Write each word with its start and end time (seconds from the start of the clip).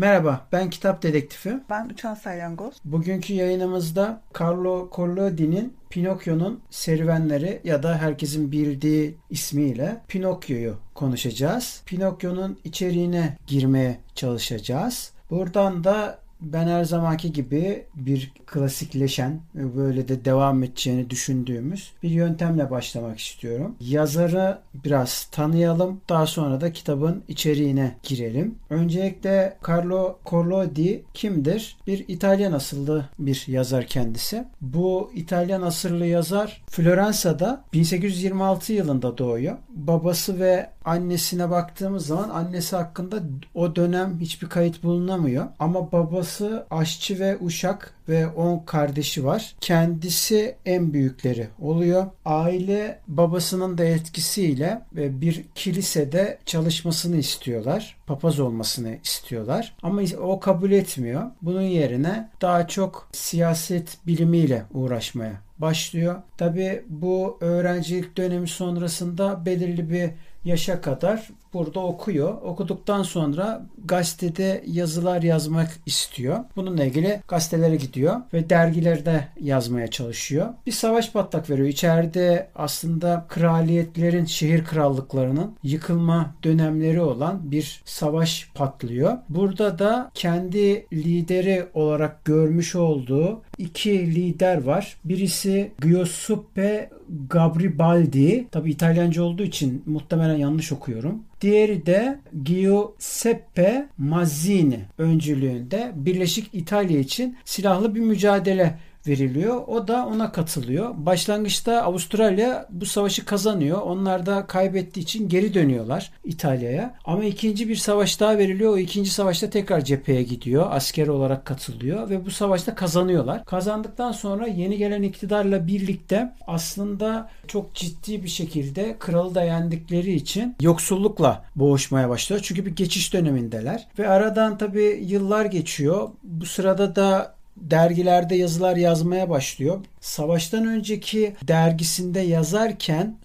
Merhaba, 0.00 0.46
ben 0.52 0.70
Kitap 0.70 1.02
Dedektifi. 1.02 1.60
Ben 1.70 1.88
Uçan 1.88 2.14
Salyangoz. 2.14 2.74
Bugünkü 2.84 3.32
yayınımızda 3.34 4.22
Carlo 4.40 4.90
Collodi'nin 4.92 5.76
Pinokyo'nun 5.90 6.60
serüvenleri 6.70 7.60
ya 7.64 7.82
da 7.82 7.98
herkesin 7.98 8.52
bildiği 8.52 9.16
ismiyle 9.30 10.00
Pinokyo'yu 10.08 10.76
konuşacağız. 10.94 11.82
Pinokyo'nun 11.86 12.58
içeriğine 12.64 13.36
girmeye 13.46 14.00
çalışacağız. 14.14 15.12
Buradan 15.30 15.84
da 15.84 16.18
ben 16.42 16.66
her 16.66 16.84
zamanki 16.84 17.32
gibi 17.32 17.84
bir 17.94 18.32
klasikleşen 18.46 19.40
böyle 19.54 20.08
de 20.08 20.24
devam 20.24 20.62
edeceğini 20.62 21.10
düşündüğümüz 21.10 21.92
bir 22.02 22.10
yöntemle 22.10 22.70
başlamak 22.70 23.18
istiyorum. 23.18 23.76
Yazarı 23.80 24.58
biraz 24.84 25.24
tanıyalım. 25.24 26.00
Daha 26.08 26.26
sonra 26.26 26.60
da 26.60 26.72
kitabın 26.72 27.22
içeriğine 27.28 27.96
girelim. 28.02 28.54
Öncelikle 28.70 29.56
Carlo 29.68 30.18
Collodi 30.26 31.04
kimdir? 31.14 31.76
Bir 31.86 32.04
İtalyan 32.08 32.52
asıllı 32.52 33.08
bir 33.18 33.44
yazar 33.48 33.86
kendisi. 33.86 34.44
Bu 34.60 35.10
İtalyan 35.14 35.62
asıllı 35.62 36.06
yazar 36.06 36.62
Floransa'da 36.68 37.64
1826 37.72 38.72
yılında 38.72 39.18
doğuyor. 39.18 39.58
Babası 39.68 40.40
ve 40.40 40.70
annesine 40.84 41.50
baktığımız 41.50 42.06
zaman 42.06 42.28
annesi 42.28 42.76
hakkında 42.76 43.20
o 43.54 43.76
dönem 43.76 44.20
hiçbir 44.20 44.48
kayıt 44.48 44.82
bulunamıyor. 44.82 45.46
Ama 45.58 45.92
babası 45.92 46.29
aşçı 46.70 47.20
ve 47.20 47.38
uşak 47.40 47.94
ve 48.08 48.26
10 48.26 48.58
kardeşi 48.58 49.24
var. 49.24 49.54
Kendisi 49.60 50.56
en 50.66 50.92
büyükleri 50.92 51.48
oluyor. 51.60 52.06
Aile 52.24 52.98
babasının 53.08 53.78
da 53.78 53.84
etkisiyle 53.84 54.82
ve 54.92 55.20
bir 55.20 55.44
kilisede 55.54 56.38
çalışmasını 56.46 57.16
istiyorlar. 57.16 57.96
Papaz 58.06 58.40
olmasını 58.40 58.96
istiyorlar. 59.04 59.76
Ama 59.82 60.02
o 60.20 60.40
kabul 60.40 60.70
etmiyor. 60.70 61.22
Bunun 61.42 61.62
yerine 61.62 62.28
daha 62.40 62.68
çok 62.68 63.08
siyaset 63.12 63.98
bilimiyle 64.06 64.64
uğraşmaya 64.74 65.40
başlıyor. 65.58 66.22
Tabi 66.38 66.84
bu 66.88 67.38
öğrencilik 67.40 68.16
dönemi 68.16 68.48
sonrasında 68.48 69.46
belirli 69.46 69.90
bir 69.90 70.10
yaşa 70.44 70.80
kadar 70.80 71.30
burada 71.54 71.80
okuyor. 71.80 72.42
Okuduktan 72.42 73.02
sonra 73.02 73.66
gazetede 73.84 74.64
yazılar 74.66 75.22
yazmak 75.22 75.68
istiyor. 75.86 76.38
Bununla 76.56 76.84
ilgili 76.84 77.22
gazetelere 77.28 77.76
gidiyor 77.76 78.16
ve 78.32 78.50
dergilerde 78.50 79.28
yazmaya 79.40 79.90
çalışıyor. 79.90 80.46
Bir 80.66 80.72
savaş 80.72 81.12
patlak 81.12 81.50
veriyor. 81.50 81.68
İçeride 81.68 82.48
aslında 82.54 83.26
kraliyetlerin, 83.28 84.24
şehir 84.24 84.64
krallıklarının 84.64 85.56
yıkılma 85.62 86.34
dönemleri 86.44 87.00
olan 87.00 87.50
bir 87.50 87.82
savaş 87.84 88.50
patlıyor. 88.54 89.18
Burada 89.28 89.78
da 89.78 90.10
kendi 90.14 90.86
lideri 90.92 91.66
olarak 91.74 92.24
görmüş 92.24 92.76
olduğu 92.76 93.42
iki 93.60 94.14
lider 94.14 94.62
var. 94.62 94.96
Birisi 95.04 95.70
Giuseppe 95.82 96.90
Garibaldi. 97.30 98.46
Tabi 98.50 98.70
İtalyanca 98.70 99.22
olduğu 99.22 99.42
için 99.42 99.82
muhtemelen 99.86 100.36
yanlış 100.36 100.72
okuyorum. 100.72 101.22
Diğeri 101.40 101.86
de 101.86 102.18
Giuseppe 102.44 103.88
Mazzini 103.98 104.80
öncülüğünde 104.98 105.92
Birleşik 105.94 106.50
İtalya 106.52 106.98
için 106.98 107.36
silahlı 107.44 107.94
bir 107.94 108.00
mücadele 108.00 108.78
veriliyor. 109.06 109.62
O 109.66 109.88
da 109.88 110.06
ona 110.06 110.32
katılıyor. 110.32 110.90
Başlangıçta 110.96 111.82
Avustralya 111.82 112.66
bu 112.70 112.86
savaşı 112.86 113.24
kazanıyor. 113.24 113.82
Onlar 113.82 114.26
da 114.26 114.46
kaybettiği 114.46 115.04
için 115.04 115.28
geri 115.28 115.54
dönüyorlar 115.54 116.12
İtalya'ya. 116.24 116.94
Ama 117.04 117.24
ikinci 117.24 117.68
bir 117.68 117.76
savaş 117.76 118.20
daha 118.20 118.38
veriliyor. 118.38 118.72
O 118.72 118.78
ikinci 118.78 119.10
savaşta 119.10 119.50
tekrar 119.50 119.84
cepheye 119.84 120.22
gidiyor. 120.22 120.66
Asker 120.70 121.06
olarak 121.06 121.44
katılıyor 121.44 122.10
ve 122.10 122.26
bu 122.26 122.30
savaşta 122.30 122.74
kazanıyorlar. 122.74 123.44
Kazandıktan 123.44 124.12
sonra 124.12 124.46
yeni 124.46 124.76
gelen 124.76 125.02
iktidarla 125.02 125.66
birlikte 125.66 126.32
aslında 126.46 127.30
çok 127.48 127.74
ciddi 127.74 128.22
bir 128.22 128.28
şekilde 128.28 128.96
kralı 128.98 129.34
da 129.34 129.42
yendikleri 129.42 130.12
için 130.12 130.56
yoksullukla 130.60 131.44
boğuşmaya 131.56 132.08
başlıyor. 132.08 132.42
Çünkü 132.44 132.66
bir 132.66 132.76
geçiş 132.76 133.12
dönemindeler. 133.12 133.88
Ve 133.98 134.08
aradan 134.08 134.58
tabii 134.58 135.04
yıllar 135.06 135.44
geçiyor. 135.44 136.08
Bu 136.22 136.46
sırada 136.46 136.96
da 136.96 137.39
dergilerde 137.60 138.34
yazılar 138.34 138.76
yazmaya 138.76 139.30
başlıyor. 139.30 139.80
Savaştan 140.00 140.66
önceki 140.66 141.36
dergisinde 141.42 142.20
yazarken 142.20 143.16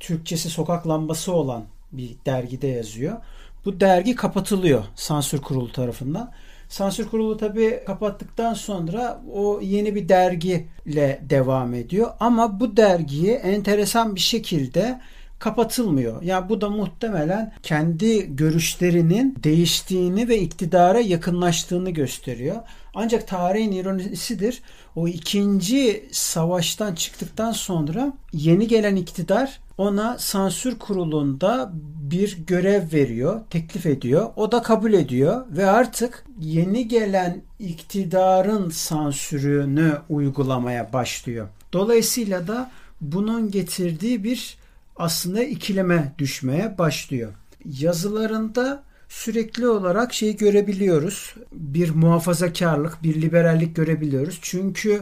Türkçesi 0.00 0.50
sokak 0.50 0.88
lambası 0.88 1.32
olan 1.32 1.64
bir 1.92 2.16
dergide 2.26 2.66
yazıyor. 2.66 3.16
Bu 3.64 3.80
dergi 3.80 4.14
kapatılıyor 4.14 4.84
sansür 4.94 5.38
kurulu 5.42 5.72
tarafından. 5.72 6.32
Sansür 6.68 7.08
kurulu 7.08 7.36
tabi 7.36 7.82
kapattıktan 7.86 8.54
sonra 8.54 9.22
o 9.32 9.60
yeni 9.60 9.94
bir 9.94 10.08
dergiyle 10.08 11.20
devam 11.30 11.74
ediyor. 11.74 12.10
Ama 12.20 12.60
bu 12.60 12.76
dergiyi 12.76 13.32
enteresan 13.32 14.14
bir 14.14 14.20
şekilde 14.20 15.00
kapatılmıyor. 15.38 16.22
Ya 16.22 16.28
yani 16.28 16.48
bu 16.48 16.60
da 16.60 16.68
muhtemelen 16.70 17.52
kendi 17.62 18.36
görüşlerinin 18.36 19.36
değiştiğini 19.44 20.28
ve 20.28 20.38
iktidara 20.38 21.00
yakınlaştığını 21.00 21.90
gösteriyor. 21.90 22.56
Ancak 22.94 23.28
tarihin 23.28 23.72
ironisidir. 23.72 24.62
O 24.96 25.08
ikinci 25.08 26.08
savaştan 26.12 26.94
çıktıktan 26.94 27.52
sonra 27.52 28.12
yeni 28.32 28.68
gelen 28.68 28.96
iktidar 28.96 29.60
ona 29.78 30.18
sansür 30.18 30.78
kurulunda 30.78 31.72
bir 32.10 32.38
görev 32.46 32.92
veriyor, 32.92 33.40
teklif 33.50 33.86
ediyor. 33.86 34.30
O 34.36 34.52
da 34.52 34.62
kabul 34.62 34.92
ediyor 34.92 35.46
ve 35.50 35.66
artık 35.66 36.24
yeni 36.40 36.88
gelen 36.88 37.42
iktidarın 37.58 38.70
sansürünü 38.70 39.98
uygulamaya 40.08 40.92
başlıyor. 40.92 41.48
Dolayısıyla 41.72 42.48
da 42.48 42.70
bunun 43.00 43.50
getirdiği 43.50 44.24
bir 44.24 44.56
aslında 44.96 45.42
ikileme 45.42 46.12
düşmeye 46.18 46.78
başlıyor. 46.78 47.32
Yazılarında 47.64 48.82
sürekli 49.12 49.68
olarak 49.68 50.14
şeyi 50.14 50.36
görebiliyoruz. 50.36 51.34
Bir 51.52 51.90
muhafazakarlık, 51.90 53.02
bir 53.02 53.22
liberallik 53.22 53.76
görebiliyoruz. 53.76 54.38
Çünkü 54.42 55.00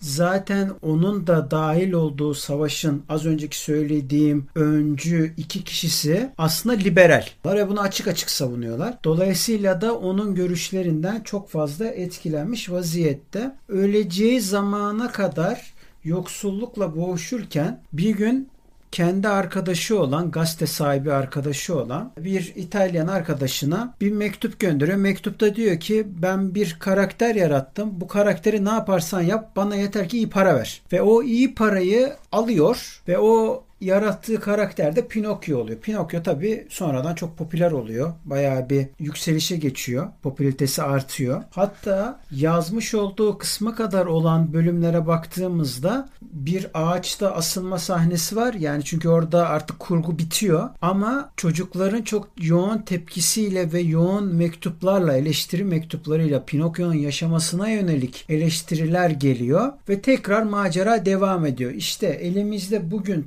zaten 0.00 0.70
onun 0.82 1.26
da 1.26 1.50
dahil 1.50 1.92
olduğu 1.92 2.34
savaşın 2.34 3.02
az 3.08 3.26
önceki 3.26 3.58
söylediğim 3.58 4.46
öncü 4.54 5.34
iki 5.36 5.64
kişisi 5.64 6.30
aslında 6.38 6.74
liberal. 6.74 7.26
Ve 7.46 7.68
bunu 7.68 7.80
açık 7.80 8.08
açık 8.08 8.30
savunuyorlar. 8.30 8.98
Dolayısıyla 9.04 9.80
da 9.80 9.98
onun 9.98 10.34
görüşlerinden 10.34 11.20
çok 11.20 11.48
fazla 11.48 11.86
etkilenmiş 11.86 12.70
vaziyette. 12.70 13.54
Öleceği 13.68 14.40
zamana 14.40 15.12
kadar 15.12 15.74
yoksullukla 16.04 16.96
boğuşurken 16.96 17.80
bir 17.92 18.10
gün 18.10 18.48
kendi 18.94 19.28
arkadaşı 19.28 20.00
olan, 20.00 20.30
gazete 20.30 20.66
sahibi 20.66 21.12
arkadaşı 21.12 21.78
olan 21.78 22.12
bir 22.18 22.52
İtalyan 22.56 23.06
arkadaşına 23.06 23.94
bir 24.00 24.12
mektup 24.12 24.60
gönderiyor. 24.60 24.96
Mektupta 24.96 25.54
diyor 25.54 25.80
ki 25.80 26.06
ben 26.22 26.54
bir 26.54 26.76
karakter 26.78 27.34
yarattım. 27.34 28.00
Bu 28.00 28.08
karakteri 28.08 28.64
ne 28.64 28.70
yaparsan 28.70 29.20
yap 29.20 29.56
bana 29.56 29.76
yeter 29.76 30.08
ki 30.08 30.16
iyi 30.16 30.30
para 30.30 30.54
ver. 30.54 30.82
Ve 30.92 31.02
o 31.02 31.22
iyi 31.22 31.54
parayı 31.54 32.12
alıyor 32.32 33.02
ve 33.08 33.18
o 33.18 33.64
yarattığı 33.84 34.40
karakter 34.40 34.96
de 34.96 35.06
Pinokyo 35.06 35.58
oluyor. 35.58 35.78
Pinokyo 35.80 36.22
tabii 36.22 36.66
sonradan 36.70 37.14
çok 37.14 37.38
popüler 37.38 37.72
oluyor. 37.72 38.12
Bayağı 38.24 38.70
bir 38.70 38.86
yükselişe 38.98 39.56
geçiyor. 39.56 40.08
Popülaritesi 40.22 40.82
artıyor. 40.82 41.42
Hatta 41.50 42.20
yazmış 42.30 42.94
olduğu 42.94 43.38
kısma 43.38 43.74
kadar 43.74 44.06
olan 44.06 44.52
bölümlere 44.52 45.06
baktığımızda 45.06 46.08
bir 46.22 46.66
ağaçta 46.74 47.32
asılma 47.34 47.78
sahnesi 47.78 48.36
var. 48.36 48.54
Yani 48.54 48.84
çünkü 48.84 49.08
orada 49.08 49.48
artık 49.48 49.78
kurgu 49.78 50.18
bitiyor. 50.18 50.68
Ama 50.82 51.30
çocukların 51.36 52.02
çok 52.02 52.28
yoğun 52.40 52.78
tepkisiyle 52.78 53.72
ve 53.72 53.80
yoğun 53.80 54.34
mektuplarla, 54.34 55.16
eleştiri 55.16 55.64
mektuplarıyla 55.64 56.44
Pinokyo'nun 56.44 56.94
yaşamasına 56.94 57.68
yönelik 57.68 58.24
eleştiriler 58.28 59.10
geliyor 59.10 59.72
ve 59.88 60.00
tekrar 60.00 60.42
macera 60.42 61.06
devam 61.06 61.46
ediyor. 61.46 61.70
İşte 61.70 62.06
elimizde 62.06 62.90
bugün 62.90 63.22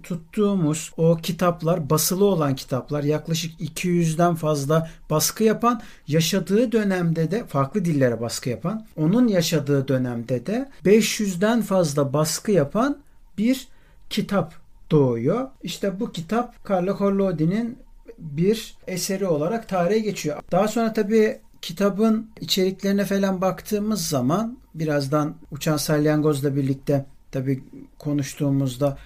tuttuğumuz 0.47 0.91
o 0.97 1.17
kitaplar, 1.17 1.89
basılı 1.89 2.25
olan 2.25 2.55
kitaplar 2.55 3.03
yaklaşık 3.03 3.61
200'den 3.61 4.35
fazla 4.35 4.89
baskı 5.09 5.43
yapan, 5.43 5.81
yaşadığı 6.07 6.71
dönemde 6.71 7.31
de 7.31 7.45
farklı 7.45 7.85
dillere 7.85 8.21
baskı 8.21 8.49
yapan, 8.49 8.85
onun 8.97 9.27
yaşadığı 9.27 9.87
dönemde 9.87 10.45
de 10.45 10.69
500'den 10.85 11.61
fazla 11.61 12.13
baskı 12.13 12.51
yapan 12.51 12.97
bir 13.37 13.67
kitap 14.09 14.53
doğuyor. 14.91 15.49
İşte 15.63 15.99
bu 15.99 16.11
kitap 16.11 16.69
Carlo 16.69 16.97
Collodi'nin 16.97 17.77
bir 18.19 18.75
eseri 18.87 19.25
olarak 19.27 19.69
tarihe 19.69 19.99
geçiyor. 19.99 20.37
Daha 20.51 20.67
sonra 20.67 20.93
tabii 20.93 21.39
kitabın 21.61 22.29
içeriklerine 22.41 23.05
falan 23.05 23.41
baktığımız 23.41 24.07
zaman 24.07 24.57
birazdan 24.75 25.35
Uçan 25.51 25.77
Salyangoz'la 25.77 26.55
birlikte 26.55 27.05
tabii 27.31 27.63
konuştuğumuzda 27.99 28.97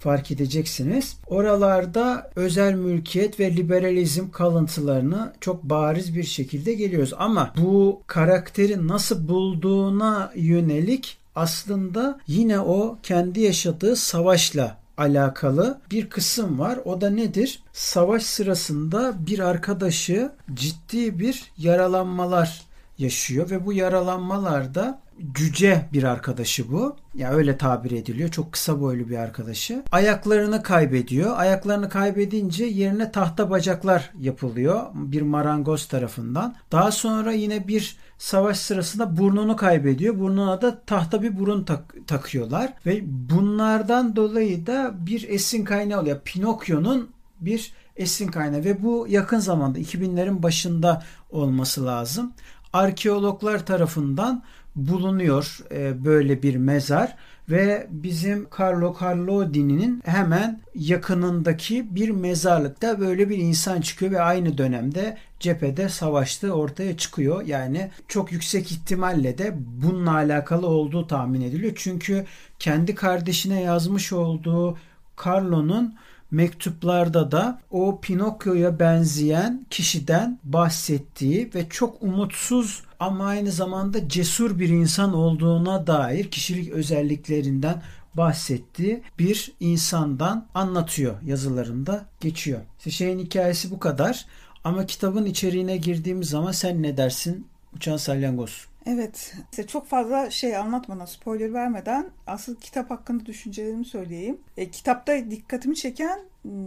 fark 0.00 0.30
edeceksiniz. 0.30 1.16
Oralarda 1.26 2.30
özel 2.36 2.74
mülkiyet 2.74 3.40
ve 3.40 3.56
liberalizm 3.56 4.30
kalıntılarını 4.30 5.32
çok 5.40 5.62
bariz 5.62 6.16
bir 6.16 6.24
şekilde 6.24 6.74
geliyoruz. 6.74 7.12
Ama 7.18 7.52
bu 7.56 8.02
karakteri 8.06 8.88
nasıl 8.88 9.28
bulduğuna 9.28 10.32
yönelik 10.34 11.18
aslında 11.34 12.20
yine 12.26 12.60
o 12.60 12.98
kendi 13.02 13.40
yaşadığı 13.40 13.96
savaşla 13.96 14.80
alakalı 14.98 15.80
bir 15.90 16.10
kısım 16.10 16.58
var. 16.58 16.78
O 16.84 17.00
da 17.00 17.10
nedir? 17.10 17.62
Savaş 17.72 18.22
sırasında 18.22 19.14
bir 19.26 19.38
arkadaşı 19.38 20.32
ciddi 20.54 21.18
bir 21.18 21.52
yaralanmalar 21.58 22.62
yaşıyor 23.00 23.50
ve 23.50 23.66
bu 23.66 23.72
yaralanmalarda 23.72 25.00
cüce 25.34 25.88
bir 25.92 26.02
arkadaşı 26.02 26.72
bu. 26.72 26.96
Ya 27.14 27.26
yani 27.26 27.36
öyle 27.36 27.58
tabir 27.58 27.90
ediliyor. 27.90 28.28
Çok 28.28 28.52
kısa 28.52 28.80
boylu 28.80 29.08
bir 29.08 29.16
arkadaşı. 29.16 29.82
Ayaklarını 29.92 30.62
kaybediyor. 30.62 31.38
Ayaklarını 31.38 31.88
kaybedince 31.88 32.64
yerine 32.64 33.12
tahta 33.12 33.50
bacaklar 33.50 34.10
yapılıyor 34.20 34.86
bir 34.94 35.22
marangoz 35.22 35.88
tarafından. 35.88 36.54
Daha 36.72 36.92
sonra 36.92 37.32
yine 37.32 37.68
bir 37.68 37.96
savaş 38.18 38.58
sırasında 38.58 39.16
burnunu 39.16 39.56
kaybediyor. 39.56 40.18
Burnuna 40.18 40.62
da 40.62 40.80
tahta 40.80 41.22
bir 41.22 41.38
burun 41.38 41.64
tak- 41.64 42.06
takıyorlar 42.06 42.72
ve 42.86 43.00
bunlardan 43.04 44.16
dolayı 44.16 44.66
da 44.66 44.94
bir 45.06 45.28
esin 45.28 45.64
kaynağı 45.64 46.00
oluyor. 46.00 46.20
Pinokyo'nun 46.24 47.10
bir 47.40 47.72
esin 47.96 48.28
kaynağı 48.28 48.64
ve 48.64 48.82
bu 48.82 49.06
yakın 49.08 49.38
zamanda 49.38 49.78
2000'lerin 49.78 50.42
başında 50.42 51.02
olması 51.30 51.86
lazım. 51.86 52.32
Arkeologlar 52.72 53.66
tarafından 53.66 54.42
bulunuyor 54.76 55.58
e, 55.70 56.04
böyle 56.04 56.42
bir 56.42 56.56
mezar 56.56 57.16
ve 57.48 57.86
bizim 57.90 58.48
Carlo 58.58 58.96
Carlodini'nin 59.00 60.02
hemen 60.04 60.60
yakınındaki 60.74 61.94
bir 61.94 62.10
mezarlıkta 62.10 63.00
böyle 63.00 63.28
bir 63.28 63.38
insan 63.38 63.80
çıkıyor 63.80 64.12
ve 64.12 64.20
aynı 64.20 64.58
dönemde 64.58 65.18
cephede 65.40 65.88
savaştığı 65.88 66.52
ortaya 66.52 66.96
çıkıyor. 66.96 67.42
Yani 67.46 67.90
çok 68.08 68.32
yüksek 68.32 68.72
ihtimalle 68.72 69.38
de 69.38 69.54
bununla 69.56 70.14
alakalı 70.14 70.66
olduğu 70.66 71.06
tahmin 71.06 71.40
ediliyor. 71.40 71.72
Çünkü 71.76 72.24
kendi 72.58 72.94
kardeşine 72.94 73.62
yazmış 73.62 74.12
olduğu 74.12 74.78
Carlo'nun 75.24 75.94
mektuplarda 76.30 77.30
da 77.30 77.60
o 77.70 78.00
Pinokyo'ya 78.00 78.78
benzeyen 78.78 79.66
kişiden 79.70 80.38
bahsettiği 80.44 81.50
ve 81.54 81.68
çok 81.68 82.02
umutsuz 82.02 82.82
ama 83.00 83.26
aynı 83.26 83.50
zamanda 83.50 84.08
cesur 84.08 84.58
bir 84.58 84.68
insan 84.68 85.14
olduğuna 85.14 85.86
dair 85.86 86.30
kişilik 86.30 86.72
özelliklerinden 86.72 87.82
bahsettiği 88.14 89.02
bir 89.18 89.52
insandan 89.60 90.46
anlatıyor 90.54 91.22
yazılarında 91.22 92.06
geçiyor. 92.20 92.60
İşte 92.78 92.90
şeyin 92.90 93.18
hikayesi 93.18 93.70
bu 93.70 93.78
kadar 93.78 94.26
ama 94.64 94.86
kitabın 94.86 95.24
içeriğine 95.24 95.76
girdiğimiz 95.76 96.28
zaman 96.28 96.52
sen 96.52 96.82
ne 96.82 96.96
dersin 96.96 97.46
Uçan 97.76 97.96
Salyangoz? 97.96 98.69
Evet. 98.86 99.34
İşte 99.50 99.66
çok 99.66 99.86
fazla 99.86 100.30
şey 100.30 100.56
anlatmadan, 100.56 101.04
spoiler 101.04 101.54
vermeden 101.54 102.10
asıl 102.26 102.56
kitap 102.56 102.90
hakkında 102.90 103.26
düşüncelerimi 103.26 103.84
söyleyeyim. 103.84 104.40
E, 104.56 104.70
kitapta 104.70 105.30
dikkatimi 105.30 105.76
çeken 105.76 106.20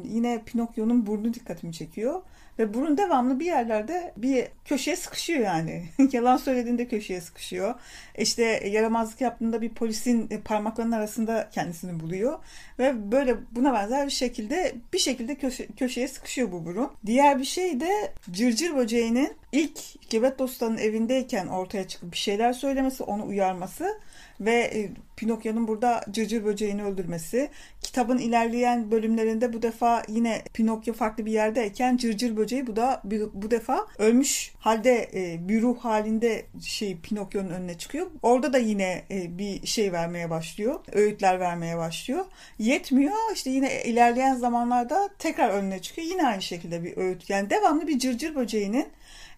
yine 0.03 0.41
Pinokyo'nun 0.45 1.05
burnu 1.05 1.33
dikkatimi 1.33 1.73
çekiyor. 1.73 2.21
Ve 2.59 2.73
burun 2.73 2.97
devamlı 2.97 3.39
bir 3.39 3.45
yerlerde 3.45 4.13
bir 4.17 4.47
köşeye 4.65 4.95
sıkışıyor 4.95 5.39
yani. 5.39 5.85
Yalan 6.11 6.37
söylediğinde 6.37 6.87
köşeye 6.87 7.21
sıkışıyor. 7.21 7.75
İşte 8.17 8.43
yaramazlık 8.67 9.21
yaptığında 9.21 9.61
bir 9.61 9.69
polisin 9.69 10.27
parmaklarının 10.45 10.91
arasında 10.91 11.49
kendisini 11.51 11.99
buluyor. 11.99 12.39
Ve 12.79 13.11
böyle 13.11 13.35
buna 13.51 13.73
benzer 13.73 14.05
bir 14.05 14.11
şekilde 14.11 14.75
bir 14.93 14.99
şekilde 14.99 15.35
köşe, 15.35 15.67
köşeye 15.67 16.07
sıkışıyor 16.07 16.51
bu 16.51 16.65
burun. 16.65 16.91
Diğer 17.05 17.39
bir 17.39 17.45
şey 17.45 17.79
de 17.79 18.13
cırcır 18.31 18.75
böceğinin 18.75 19.33
ilk 19.53 20.09
Gebet 20.09 20.39
Dosta'nın 20.39 20.77
evindeyken 20.77 21.47
ortaya 21.47 21.87
çıkıp 21.87 22.11
bir 22.11 22.17
şeyler 22.17 22.53
söylemesi, 22.53 23.03
onu 23.03 23.25
uyarması 23.25 23.99
ve 24.39 24.53
e, 24.53 24.89
Pinokyo'nun 25.17 25.67
burada 25.67 26.01
cırcır 26.11 26.45
böceğini 26.45 26.83
öldürmesi. 26.83 27.49
Kitabın 27.81 28.17
ilerleyen 28.17 28.91
bölümlerinde 28.91 29.53
bu 29.53 29.61
defa 29.61 30.03
yine 30.07 30.41
Pinokyo 30.53 30.93
farklı 30.93 31.25
bir 31.25 31.31
yerdeyken 31.31 31.97
cırcır 31.97 32.37
böceği 32.37 32.67
bu 32.67 32.75
da 32.75 33.01
bu 33.33 33.51
defa 33.51 33.87
ölmüş 33.97 34.53
halde 34.59 35.09
e, 35.13 35.47
bir 35.47 35.61
ruh 35.61 35.79
halinde 35.79 36.45
şey 36.61 36.97
Pinokyo'nun 36.97 37.49
önüne 37.49 37.77
çıkıyor. 37.77 38.07
Orada 38.21 38.53
da 38.53 38.57
yine 38.57 39.03
e, 39.11 39.37
bir 39.37 39.67
şey 39.67 39.91
vermeye 39.91 40.29
başlıyor. 40.29 40.79
Öğütler 40.91 41.39
vermeye 41.39 41.77
başlıyor. 41.77 42.25
Yetmiyor. 42.59 43.13
işte 43.33 43.49
yine 43.49 43.83
ilerleyen 43.83 44.35
zamanlarda 44.35 45.09
tekrar 45.19 45.49
önüne 45.49 45.79
çıkıyor. 45.79 46.07
Yine 46.07 46.27
aynı 46.27 46.41
şekilde 46.41 46.83
bir 46.83 46.97
öğüt. 46.97 47.29
Yani 47.29 47.49
devamlı 47.49 47.87
bir 47.87 47.99
cırcır 47.99 48.35
böceğinin 48.35 48.87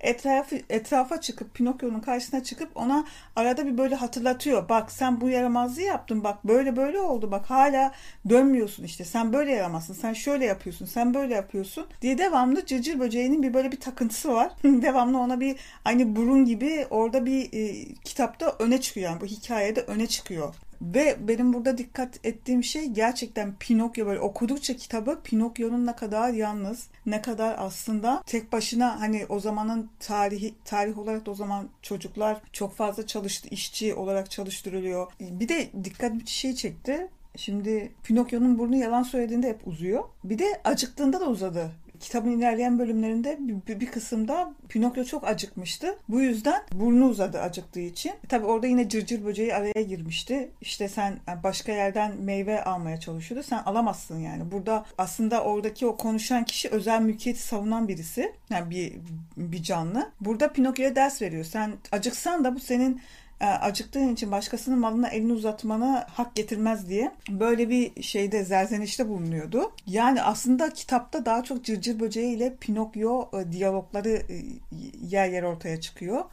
etrafı, 0.05 0.59
etrafa 0.69 1.21
çıkıp 1.21 1.53
Pinokyo'nun 1.53 1.99
karşısına 1.99 2.43
çıkıp 2.43 2.77
ona 2.77 3.05
arada 3.35 3.65
bir 3.65 3.77
böyle 3.77 3.95
hatırlatıyor. 3.95 4.69
Bak 4.69 4.91
sen 4.91 5.21
bu 5.21 5.29
yaramazlığı 5.29 5.81
yaptın 5.81 6.23
bak 6.23 6.47
böyle 6.47 6.75
böyle 6.75 6.99
oldu 6.99 7.31
bak 7.31 7.49
hala 7.49 7.91
dönmüyorsun 8.29 8.83
işte 8.83 9.05
sen 9.05 9.33
böyle 9.33 9.51
yaramazsın 9.51 9.93
sen 9.93 10.13
şöyle 10.13 10.45
yapıyorsun 10.45 10.85
sen 10.85 11.13
böyle 11.13 11.33
yapıyorsun 11.33 11.87
diye 12.01 12.17
devamlı 12.17 12.65
cırcır 12.65 12.99
böceğinin 12.99 13.43
bir 13.43 13.53
böyle 13.53 13.71
bir 13.71 13.79
takıntısı 13.79 14.33
var. 14.33 14.51
devamlı 14.63 15.19
ona 15.19 15.39
bir 15.39 15.55
aynı 15.85 16.15
burun 16.15 16.45
gibi 16.45 16.87
orada 16.89 17.25
bir 17.25 17.53
e, 17.53 17.93
kitapta 17.93 18.55
öne 18.59 18.81
çıkıyor 18.81 19.09
yani 19.09 19.21
bu 19.21 19.25
hikayede 19.25 19.81
öne 19.81 20.07
çıkıyor. 20.07 20.55
Ve 20.81 21.17
benim 21.27 21.53
burada 21.53 21.77
dikkat 21.77 22.25
ettiğim 22.25 22.63
şey 22.63 22.85
gerçekten 22.85 23.55
Pinokyo 23.55 24.05
böyle 24.05 24.19
okudukça 24.19 24.75
kitabı 24.75 25.21
Pinokyo'nun 25.23 25.85
ne 25.85 25.95
kadar 25.95 26.33
yalnız, 26.33 26.87
ne 27.05 27.21
kadar 27.21 27.55
aslında 27.57 28.23
tek 28.25 28.51
başına 28.51 29.01
hani 29.01 29.25
o 29.29 29.39
zamanın 29.39 29.89
tarihi 29.99 30.55
tarih 30.65 30.97
olarak 30.97 31.25
da 31.25 31.31
o 31.31 31.35
zaman 31.35 31.69
çocuklar 31.81 32.37
çok 32.51 32.75
fazla 32.75 33.07
çalıştı, 33.07 33.47
işçi 33.51 33.93
olarak 33.93 34.31
çalıştırılıyor. 34.31 35.11
Bir 35.19 35.49
de 35.49 35.69
dikkat 35.83 36.13
bir 36.13 36.27
şey 36.27 36.55
çekti. 36.55 37.07
Şimdi 37.35 37.91
Pinokyo'nun 38.03 38.59
burnu 38.59 38.75
yalan 38.75 39.03
söylediğinde 39.03 39.49
hep 39.49 39.67
uzuyor. 39.67 40.03
Bir 40.23 40.39
de 40.39 40.61
acıktığında 40.63 41.19
da 41.19 41.25
uzadı 41.29 41.71
kitabın 41.99 42.31
ilerleyen 42.31 42.79
bölümlerinde 42.79 43.37
bir, 43.39 43.79
bir 43.79 43.85
kısımda 43.85 44.53
Pinokyo 44.69 45.03
çok 45.03 45.27
acıkmıştı. 45.27 45.97
Bu 46.09 46.21
yüzden 46.21 46.63
burnu 46.73 47.05
uzadı 47.05 47.41
acıktığı 47.41 47.79
için. 47.79 48.11
Tabi 48.29 48.45
orada 48.45 48.67
yine 48.67 48.89
cırcır 48.89 49.25
böceği 49.25 49.55
araya 49.55 49.81
girmişti. 49.81 50.51
İşte 50.61 50.87
sen 50.87 51.19
başka 51.43 51.71
yerden 51.71 52.15
meyve 52.21 52.63
almaya 52.63 52.99
çalışıyordu. 52.99 53.45
Sen 53.49 53.63
alamazsın 53.65 54.19
yani. 54.19 54.51
Burada 54.51 54.85
aslında 54.97 55.43
oradaki 55.43 55.87
o 55.87 55.97
konuşan 55.97 56.43
kişi 56.43 56.69
özel 56.69 57.01
mülkiyeti 57.01 57.41
savunan 57.41 57.87
birisi. 57.87 58.33
Yani 58.49 58.69
bir, 58.69 58.93
bir 59.37 59.63
canlı. 59.63 60.11
Burada 60.21 60.53
Pinokyo'ya 60.53 60.95
ders 60.95 61.21
veriyor. 61.21 61.43
Sen 61.43 61.73
acıksan 61.91 62.43
da 62.43 62.55
bu 62.55 62.59
senin 62.59 62.93
e, 62.95 62.99
acıktığın 63.39 64.13
için 64.13 64.31
başkasının 64.31 64.79
malına 64.79 65.07
elini 65.07 65.33
uzatmana 65.33 66.07
hak 66.13 66.35
getirmez 66.35 66.89
diye 66.89 67.11
böyle 67.29 67.69
bir 67.69 68.03
şeyde 68.03 68.43
zerzenişte 68.43 69.09
bulunuyordu. 69.09 69.71
Yani 69.87 70.21
aslında 70.21 70.69
kitapta 70.73 71.25
daha 71.25 71.43
çok 71.43 71.63
cırcır 71.63 71.99
böceği 71.99 72.35
ile 72.35 72.55
Pinokyo 72.55 73.29
e, 73.33 73.51
diyalogları 73.51 74.09
e, 74.09 74.41
yer 75.09 75.29
yer 75.29 75.43
ortaya 75.43 75.81
çıkıyor. 75.81 76.23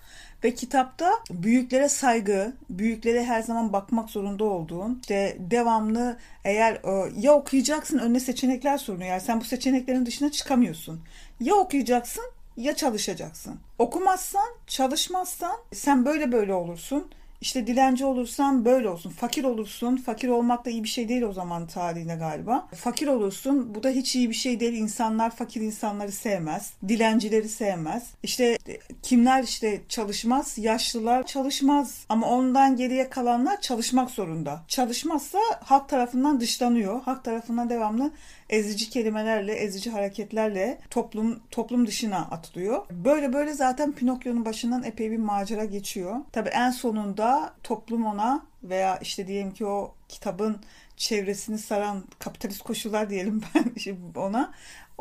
Ve 0.44 0.54
kitapta 0.54 1.10
büyüklere 1.30 1.88
saygı, 1.88 2.52
büyüklere 2.70 3.24
her 3.24 3.42
zaman 3.42 3.72
bakmak 3.72 4.10
zorunda 4.10 4.44
olduğun, 4.44 4.98
işte 5.02 5.36
devamlı 5.38 6.18
eğer 6.44 6.80
ya 7.16 7.32
okuyacaksın 7.32 7.98
önüne 7.98 8.20
seçenekler 8.20 8.78
sunuyor. 8.78 9.10
Yani 9.10 9.20
sen 9.20 9.40
bu 9.40 9.44
seçeneklerin 9.44 10.06
dışına 10.06 10.30
çıkamıyorsun. 10.30 11.00
Ya 11.40 11.54
okuyacaksın 11.54 12.24
ya 12.56 12.76
çalışacaksın. 12.76 13.60
Okumazsan, 13.78 14.48
çalışmazsan 14.66 15.56
sen 15.72 16.04
böyle 16.04 16.32
böyle 16.32 16.54
olursun. 16.54 17.10
İşte 17.42 17.66
dilenci 17.66 18.04
olursan 18.04 18.64
böyle 18.64 18.88
olsun. 18.88 19.10
Fakir 19.10 19.44
olursun. 19.44 19.96
Fakir 19.96 20.28
olmak 20.28 20.64
da 20.64 20.70
iyi 20.70 20.82
bir 20.82 20.88
şey 20.88 21.08
değil 21.08 21.22
o 21.22 21.32
zaman 21.32 21.66
tarihine 21.66 22.16
galiba. 22.16 22.68
Fakir 22.74 23.06
olursun. 23.06 23.74
Bu 23.74 23.82
da 23.82 23.88
hiç 23.88 24.16
iyi 24.16 24.30
bir 24.30 24.34
şey 24.34 24.60
değil. 24.60 24.72
İnsanlar 24.72 25.30
fakir 25.30 25.60
insanları 25.60 26.12
sevmez. 26.12 26.72
Dilencileri 26.88 27.48
sevmez. 27.48 28.10
İşte 28.22 28.58
kimler 29.02 29.42
işte 29.44 29.80
çalışmaz? 29.88 30.58
Yaşlılar 30.58 31.26
çalışmaz. 31.26 32.04
Ama 32.08 32.28
ondan 32.28 32.76
geriye 32.76 33.10
kalanlar 33.10 33.60
çalışmak 33.60 34.10
zorunda. 34.10 34.62
Çalışmazsa 34.68 35.38
halk 35.64 35.88
tarafından 35.88 36.40
dışlanıyor. 36.40 37.02
Halk 37.02 37.24
tarafından 37.24 37.70
devamlı 37.70 38.10
ezici 38.52 38.90
kelimelerle, 38.90 39.52
ezici 39.52 39.90
hareketlerle 39.90 40.78
toplum 40.90 41.40
toplum 41.50 41.86
dışına 41.86 42.18
atılıyor. 42.18 42.86
Böyle 42.90 43.32
böyle 43.32 43.52
zaten 43.52 43.92
Pinokyo'nun 43.92 44.44
başından 44.44 44.82
epey 44.82 45.10
bir 45.10 45.16
macera 45.16 45.64
geçiyor. 45.64 46.16
Tabi 46.32 46.48
en 46.48 46.70
sonunda 46.70 47.54
toplum 47.62 48.06
ona 48.06 48.46
veya 48.62 48.98
işte 48.98 49.26
diyelim 49.26 49.50
ki 49.50 49.66
o 49.66 49.94
kitabın 50.08 50.56
çevresini 50.96 51.58
saran 51.58 52.04
kapitalist 52.18 52.62
koşullar 52.62 53.10
diyelim 53.10 53.42
ben 53.54 54.20
ona 54.20 54.52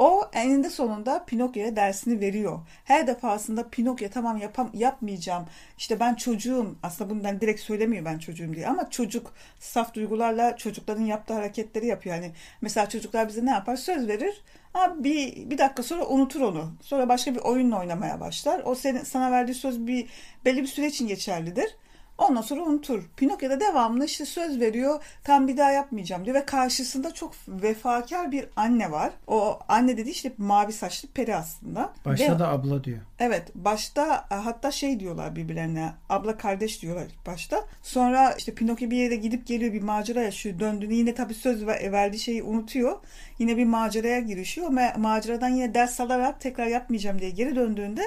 o 0.01 0.29
eninde 0.33 0.69
sonunda 0.69 1.25
Pinokyo'ya 1.25 1.75
dersini 1.75 2.19
veriyor. 2.19 2.59
Her 2.83 3.07
defasında 3.07 3.69
Pinokyo 3.69 4.09
tamam 4.09 4.37
yapam 4.37 4.69
yapmayacağım. 4.73 5.45
İşte 5.77 5.99
ben 5.99 6.15
çocuğum. 6.15 6.75
Aslında 6.83 7.09
bundan 7.09 7.41
direkt 7.41 7.59
söylemiyor 7.61 8.05
ben 8.05 8.19
çocuğum 8.19 8.53
diye 8.55 8.67
ama 8.67 8.89
çocuk 8.89 9.33
saf 9.59 9.93
duygularla 9.93 10.57
çocukların 10.57 11.05
yaptığı 11.05 11.33
hareketleri 11.33 11.87
yapıyor. 11.87 12.15
Yani 12.15 12.31
mesela 12.61 12.89
çocuklar 12.89 13.27
bize 13.27 13.45
ne 13.45 13.49
yapar? 13.49 13.75
Söz 13.75 14.07
verir. 14.07 14.41
Ama 14.73 15.03
bir, 15.03 15.49
bir 15.49 15.57
dakika 15.57 15.83
sonra 15.83 16.05
unutur 16.07 16.41
onu. 16.41 16.71
Sonra 16.81 17.09
başka 17.09 17.35
bir 17.35 17.39
oyunla 17.39 17.79
oynamaya 17.79 18.19
başlar. 18.19 18.61
O 18.65 18.75
senin, 18.75 19.03
sana 19.03 19.31
verdiği 19.31 19.53
söz 19.53 19.87
bir 19.87 20.07
belli 20.45 20.61
bir 20.61 20.67
süre 20.67 20.87
için 20.87 21.07
geçerlidir. 21.07 21.75
Ondan 22.21 22.41
sonra 22.41 22.61
unutur. 22.61 23.03
Pinokyo 23.17 23.49
da 23.49 23.59
devamlı 23.59 24.05
işte 24.05 24.25
söz 24.25 24.59
veriyor. 24.59 25.03
Tam 25.23 25.47
bir 25.47 25.57
daha 25.57 25.71
yapmayacağım 25.71 26.25
diyor. 26.25 26.35
Ve 26.35 26.45
karşısında 26.45 27.13
çok 27.13 27.33
vefakar 27.47 28.31
bir 28.31 28.45
anne 28.55 28.91
var. 28.91 29.11
O 29.27 29.59
anne 29.67 29.97
dedi 29.97 30.09
işte 30.09 30.31
mavi 30.37 30.73
saçlı 30.73 31.09
peri 31.09 31.35
aslında. 31.35 31.93
Başta 32.05 32.35
Ve, 32.35 32.39
da 32.39 32.47
abla 32.47 32.83
diyor. 32.83 32.99
Evet. 33.19 33.51
Başta 33.55 34.25
hatta 34.29 34.71
şey 34.71 34.99
diyorlar 34.99 35.35
birbirlerine. 35.35 35.91
Abla 36.09 36.37
kardeş 36.37 36.81
diyorlar 36.81 37.07
başta. 37.27 37.65
Sonra 37.83 38.33
işte 38.37 38.53
Pinokyo 38.53 38.89
bir 38.89 38.97
yere 38.97 39.15
gidip 39.15 39.47
geliyor. 39.47 39.73
Bir 39.73 39.81
macera 39.81 40.21
yaşıyor. 40.21 40.59
Döndüğünde 40.59 40.95
yine 40.95 41.15
tabii 41.15 41.33
söz 41.33 41.65
verdiği 41.67 42.19
şeyi 42.19 42.43
unutuyor. 42.43 42.97
Yine 43.39 43.57
bir 43.57 43.65
maceraya 43.65 44.19
girişiyor. 44.19 44.69
Ma 44.69 44.93
maceradan 44.97 45.49
yine 45.49 45.73
ders 45.73 45.99
alarak 45.99 46.41
tekrar 46.41 46.67
yapmayacağım 46.67 47.19
diye 47.19 47.29
geri 47.29 47.55
döndüğünde 47.55 48.03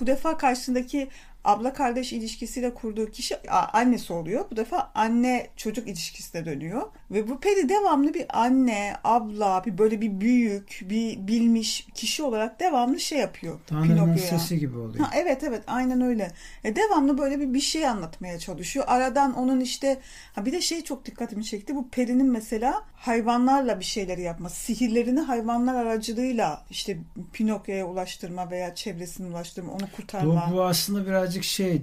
bu 0.00 0.06
defa 0.06 0.36
karşısındaki 0.36 1.08
abla 1.44 1.72
kardeş 1.72 2.12
ilişkisiyle 2.12 2.74
kurduğu 2.74 3.10
kişi 3.10 3.50
annesi 3.50 4.12
oluyor. 4.12 4.44
Bu 4.50 4.56
defa 4.56 4.90
anne 4.94 5.50
çocuk 5.56 5.88
ilişkisine 5.88 6.44
dönüyor. 6.44 6.82
Ve 7.10 7.28
bu 7.28 7.40
peri 7.40 7.68
devamlı 7.68 8.14
bir 8.14 8.42
anne, 8.42 8.94
abla, 9.04 9.62
bir 9.66 9.78
böyle 9.78 10.00
bir 10.00 10.20
büyük, 10.20 10.80
bir 10.90 11.26
bilmiş 11.26 11.86
kişi 11.94 12.22
olarak 12.22 12.60
devamlı 12.60 13.00
şey 13.00 13.18
yapıyor. 13.18 13.58
Tanrı'nın 13.66 14.16
sesi 14.16 14.58
gibi 14.58 14.78
oluyor. 14.78 15.04
Ha, 15.04 15.10
evet 15.14 15.44
evet 15.44 15.62
aynen 15.66 16.00
öyle. 16.00 16.32
E, 16.64 16.76
devamlı 16.76 17.18
böyle 17.18 17.40
bir 17.40 17.54
bir 17.54 17.60
şey 17.60 17.86
anlatmaya 17.86 18.38
çalışıyor. 18.38 18.84
Aradan 18.88 19.34
onun 19.34 19.60
işte 19.60 20.00
ha 20.34 20.46
bir 20.46 20.52
de 20.52 20.60
şey 20.60 20.84
çok 20.84 21.06
dikkatimi 21.06 21.44
çekti. 21.44 21.74
Bu 21.74 21.88
perinin 21.88 22.26
mesela 22.26 22.84
hayvanlarla 22.94 23.80
bir 23.80 23.84
şeyleri 23.84 24.22
yapması, 24.22 24.56
sihirlerini 24.56 25.20
hayvanlar 25.20 25.74
aracılığıyla 25.74 26.64
işte 26.70 26.98
Pinokyo'ya 27.32 27.86
ulaştırma 27.86 28.50
veya 28.50 28.74
çevresine 28.74 29.26
ulaştırma, 29.26 29.72
onu 29.72 29.90
kurtarma. 29.96 30.50
Bu, 30.50 30.56
bu 30.56 30.62
aslında 30.62 31.06
birazcık 31.06 31.44
şey 31.44 31.82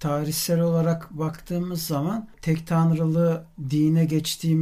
tarihsel 0.00 0.60
olarak 0.60 1.18
baktığımız 1.18 1.86
zaman 1.86 2.28
tek 2.42 2.66
tanrılı 2.66 3.44
dine 3.70 4.04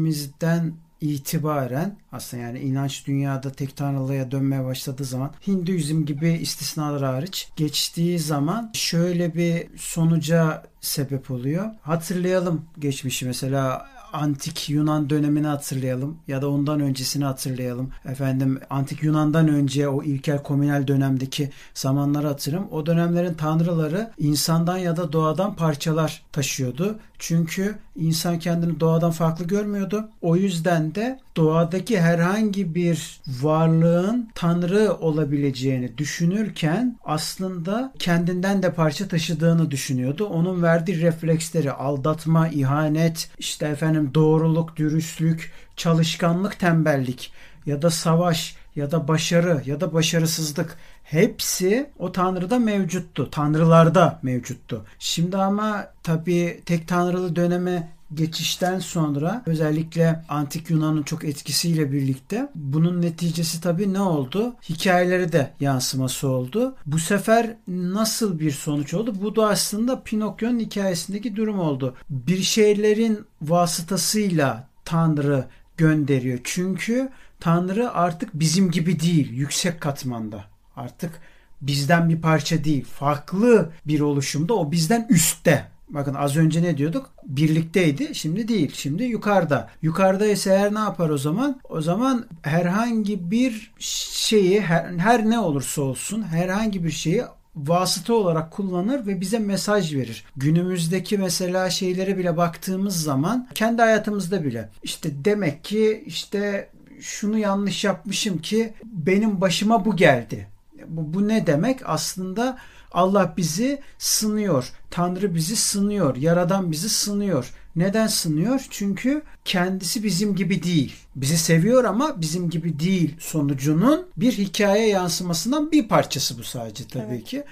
geçtiğimizden 0.05 0.73
itibaren 1.01 1.97
aslında 2.13 2.43
yani 2.43 2.59
inanç 2.59 3.07
dünyada 3.07 3.51
tek 3.51 3.77
tanrılığa 3.77 4.31
dönmeye 4.31 4.65
başladığı 4.65 5.05
zaman 5.05 5.31
Hinduizm 5.47 6.05
gibi 6.05 6.31
istisnalar 6.31 7.03
hariç 7.03 7.49
geçtiği 7.57 8.19
zaman 8.19 8.71
şöyle 8.75 9.35
bir 9.35 9.67
sonuca 9.77 10.63
sebep 10.81 11.31
oluyor. 11.31 11.71
Hatırlayalım 11.83 12.65
geçmişi 12.79 13.27
mesela 13.27 13.87
antik 14.13 14.71
Yunan 14.71 15.11
dönemini 15.11 15.47
hatırlayalım 15.47 16.19
ya 16.29 16.43
da 16.43 16.51
ondan 16.51 16.81
öncesini 16.81 17.25
hatırlayalım. 17.25 17.91
Efendim 18.05 18.61
antik 18.71 19.03
Yunan'dan 19.03 19.49
önce 19.49 19.89
o 19.89 20.03
ilkel 20.03 20.43
komünel 20.43 20.87
dönemdeki 20.87 21.51
zamanları 21.75 22.27
hatırlayalım. 22.27 22.73
O 22.73 22.87
dönemlerin 22.87 23.35
tanrıları 23.35 24.11
insandan 24.19 24.79
ya 24.79 24.97
da 24.97 25.13
doğadan 25.13 25.55
parçalar 25.55 26.23
taşıyordu. 26.33 26.99
Çünkü 27.21 27.79
insan 27.97 28.39
kendini 28.39 28.81
doğadan 28.81 29.11
farklı 29.11 29.45
görmüyordu. 29.45 30.09
O 30.23 30.37
yüzden 30.37 30.95
de 30.95 31.19
doğadaki 31.37 32.01
herhangi 32.01 32.75
bir 32.75 33.21
varlığın 33.27 34.31
tanrı 34.35 34.95
olabileceğini 34.95 35.99
düşünürken 35.99 36.97
aslında 37.05 37.93
kendinden 37.99 38.63
de 38.63 38.73
parça 38.73 39.09
taşıdığını 39.09 39.71
düşünüyordu. 39.71 40.27
Onun 40.27 40.63
verdiği 40.63 41.01
refleksleri 41.01 41.73
aldatma, 41.73 42.49
ihanet, 42.49 43.31
işte 43.39 43.67
efendim 43.67 44.11
doğruluk, 44.15 44.77
dürüstlük, 44.77 45.53
çalışkanlık, 45.77 46.59
tembellik 46.59 47.33
ya 47.67 47.83
da 47.83 47.91
savaş 47.91 48.57
ya 48.77 48.91
da 48.91 49.09
başarı 49.09 49.63
ya 49.67 49.81
da 49.81 49.95
başarısızlık 49.95 50.77
hepsi 51.03 51.91
o 51.99 52.13
tanrıda 52.13 52.59
mevcuttu. 52.59 53.31
Tanrılarda 53.31 54.19
mevcuttu. 54.23 54.85
Şimdi 54.99 55.37
ama 55.37 55.87
tabii 56.03 56.61
tek 56.67 56.89
tanrılı 56.89 57.37
döneme 57.37 57.89
geçişten 58.15 58.79
sonra 58.79 59.43
özellikle 59.47 60.25
antik 60.29 60.71
Yunan'ın 60.71 61.03
çok 61.03 61.25
etkisiyle 61.25 61.93
birlikte 61.93 62.49
bunun 62.55 63.03
neticesi 63.03 63.61
tabii 63.61 63.93
ne 63.93 64.01
oldu? 64.01 64.55
Hikayeleri 64.69 65.33
de 65.33 65.51
yansıması 65.61 66.29
oldu. 66.29 66.75
Bu 66.87 66.99
sefer 66.99 67.57
nasıl 67.69 68.41
bir 68.41 68.51
sonuç 68.51 68.95
oldu? 68.95 69.15
Bu 69.23 69.37
da 69.37 69.49
aslında 69.49 70.03
Pinokyo'nun 70.03 70.59
hikayesindeki 70.59 71.37
durum 71.37 71.61
oldu. 71.61 71.95
Bir 72.11 72.43
şeylerin 72.43 73.25
vasıtasıyla 73.43 74.69
Tanrı 74.85 75.45
gönderiyor. 75.77 76.39
Çünkü 76.45 77.09
Tanrı 77.41 77.95
artık 77.95 78.31
bizim 78.35 78.71
gibi 78.71 79.01
değil, 79.01 79.33
yüksek 79.33 79.81
katmanda. 79.81 80.45
Artık 80.77 81.21
bizden 81.61 82.09
bir 82.09 82.21
parça 82.21 82.65
değil, 82.65 82.85
farklı 82.85 83.71
bir 83.87 84.01
oluşumda 84.01 84.55
o 84.55 84.73
bizden 84.73 85.07
üstte. 85.11 85.69
Bakın 85.89 86.15
az 86.15 86.37
önce 86.37 86.63
ne 86.63 86.77
diyorduk? 86.77 87.11
Birlikteydi. 87.27 88.15
Şimdi 88.15 88.49
değil. 88.49 88.73
Şimdi 88.75 89.05
yukarıda. 89.05 89.71
Yukarıda 89.83 90.27
ise 90.27 90.51
eğer 90.51 90.75
ne 90.75 90.79
yapar 90.79 91.11
o 91.11 91.19
zaman? 91.19 91.61
O 91.69 91.81
zaman 91.81 92.27
herhangi 92.43 93.31
bir 93.31 93.73
şeyi 93.79 94.61
her, 94.61 94.85
her 94.99 95.31
ne 95.31 95.39
olursa 95.39 95.83
olsun 95.83 96.23
herhangi 96.23 96.85
bir 96.85 96.91
şeyi 96.91 97.23
vasıta 97.57 98.15
olarak 98.15 98.51
kullanır 98.51 99.07
ve 99.07 99.21
bize 99.21 99.39
mesaj 99.39 99.95
verir. 99.95 100.25
Günümüzdeki 100.37 101.19
mesela 101.19 101.71
şeylere 101.71 102.19
bile 102.19 102.37
baktığımız 102.37 103.03
zaman 103.03 103.49
kendi 103.55 103.83
hayatımızda 103.83 104.45
bile 104.45 104.69
işte 104.83 105.25
demek 105.25 105.65
ki 105.65 106.05
işte 106.07 106.69
şunu 107.01 107.39
yanlış 107.39 107.85
yapmışım 107.85 108.39
ki 108.39 108.75
benim 108.85 109.41
başıma 109.41 109.85
bu 109.85 109.97
geldi. 109.97 110.49
Bu, 110.87 111.15
bu 111.15 111.29
ne 111.29 111.47
demek? 111.47 111.81
Aslında 111.85 112.59
Allah 112.93 113.35
bizi 113.37 113.81
sınıyor. 113.99 114.73
Tanrı 114.91 115.35
bizi 115.35 115.57
sınıyor. 115.57 116.17
Yaradan 116.17 116.73
bizi 116.73 116.89
sınıyor. 116.89 117.53
Neden 117.77 118.07
sınıyor? 118.07 118.67
Çünkü 118.71 119.23
kendisi 119.45 120.05
bizim 120.05 120.37
gibi 120.37 120.63
değil. 120.63 120.95
Bizi 121.17 121.39
seviyor 121.39 121.85
ama 121.85 122.21
bizim 122.21 122.51
gibi 122.51 122.81
değil 122.81 123.15
sonucunun 123.19 124.07
bir 124.17 124.33
hikaye 124.33 124.89
yansımasından 124.89 125.73
bir 125.73 125.89
parçası 125.89 126.39
bu 126.39 126.43
sadece 126.43 126.85
tabii 126.89 127.15
evet. 127.15 127.25
ki. 127.25 127.45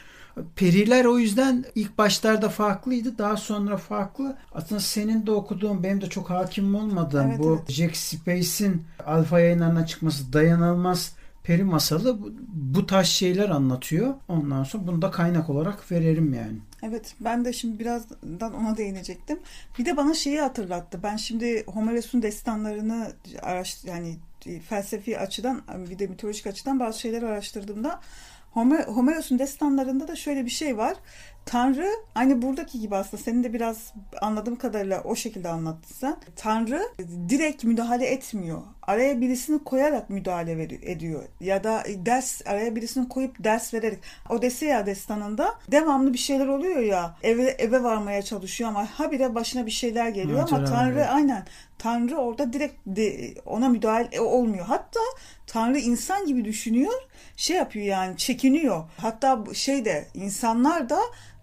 Periler 0.57 1.04
o 1.04 1.18
yüzden 1.18 1.64
ilk 1.75 1.99
başlarda 1.99 2.49
farklıydı. 2.49 3.18
Daha 3.18 3.37
sonra 3.37 3.76
farklı. 3.76 4.37
Aslında 4.52 4.80
senin 4.80 5.26
de 5.26 5.30
okuduğun, 5.30 5.83
benim 5.83 6.00
de 6.00 6.07
çok 6.07 6.30
hakim 6.30 6.75
olmadığım 6.75 7.26
evet, 7.30 7.38
bu 7.38 7.59
evet. 7.59 7.71
Jack 7.71 7.97
Space'in 7.97 8.83
alfa 9.07 9.40
yayınlarına 9.40 9.87
çıkması 9.87 10.33
dayanılmaz 10.33 11.12
Peri 11.49 11.64
masalı 11.64 12.23
bu, 12.23 12.33
bu 12.49 12.87
tarz 12.87 13.07
şeyler 13.07 13.49
anlatıyor. 13.49 14.14
Ondan 14.28 14.64
sonra 14.64 14.87
bunu 14.87 15.02
da 15.02 15.11
kaynak 15.11 15.50
olarak 15.50 15.92
verelim 15.92 16.35
yani. 16.35 16.59
Evet 16.83 17.14
ben 17.21 17.45
de 17.45 17.52
şimdi 17.52 17.78
birazdan 17.78 18.54
ona 18.54 18.76
değinecektim. 18.76 19.38
Bir 19.78 19.85
de 19.85 19.97
bana 19.97 20.14
şeyi 20.14 20.40
hatırlattı. 20.40 21.00
Ben 21.02 21.16
şimdi 21.16 21.64
Homeros'un 21.66 22.23
destanlarını 22.23 23.12
araş 23.42 23.85
yani 23.85 24.16
felsefi 24.68 25.18
açıdan 25.18 25.62
bir 25.90 25.99
de 25.99 26.07
mitolojik 26.07 26.47
açıdan 26.47 26.80
bazı 26.80 27.00
şeyleri 27.00 27.26
araştırdığımda 27.26 28.00
Homer, 28.59 28.85
Homeros'un 28.85 29.38
destanlarında 29.38 30.09
da 30.09 30.17
şöyle 30.17 30.45
bir 30.45 30.50
şey 30.50 30.77
var. 30.77 30.97
Tanrı 31.47 31.88
aynı 32.15 32.43
buradaki 32.43 32.81
gibi 32.81 32.97
aslında 32.97 33.23
senin 33.23 33.45
de 33.45 33.53
biraz 33.53 33.95
anladığım 34.23 34.57
kadarıyla 34.57 35.03
o 35.03 35.17
şekilde 35.17 35.49
anlattın 35.49 35.95
sen. 35.95 36.17
Tanrı 36.37 36.83
direkt 37.29 37.65
müdahale 37.65 38.07
etmiyor. 38.07 38.62
Araya 38.83 39.21
birisini 39.21 39.65
koyarak 39.65 40.11
müdahale 40.11 40.62
ediyor. 40.62 41.25
Ya 41.41 41.65
da 41.65 41.85
ders 42.07 42.47
araya 42.47 42.77
birisini 42.77 43.09
koyup 43.09 43.45
ders 43.45 43.75
vererek. 43.75 43.99
Odesea 44.31 44.87
destanında 44.87 45.55
devamlı 45.71 46.12
bir 46.12 46.19
şeyler 46.19 46.47
oluyor 46.47 46.81
ya. 46.81 47.17
Eve, 47.23 47.43
eve 47.43 47.83
varmaya 47.83 48.23
çalışıyor 48.23 48.71
ama 48.71 48.87
habire 48.87 49.35
başına 49.35 49.67
bir 49.67 49.71
şeyler 49.71 50.09
geliyor 50.09 50.38
evet, 50.38 50.53
ama 50.53 50.65
Tanrı 50.65 50.93
evet. 50.93 51.09
aynen 51.11 51.45
Tanrı 51.79 52.17
orada 52.17 52.53
direkt 52.53 52.75
de, 52.87 53.35
ona 53.47 53.69
müdahale 53.69 54.21
olmuyor. 54.21 54.67
Hatta 54.67 55.00
Tanrı 55.47 55.79
insan 55.79 56.27
gibi 56.27 56.45
düşünüyor. 56.45 56.93
Şey 57.38 57.57
yapıyor 57.57 57.87
yani 57.87 58.16
çekiniyor. 58.16 58.85
Hatta 58.97 59.45
şey 59.54 59.85
de 59.85 60.09
insanlar 60.14 60.88
da 60.88 61.00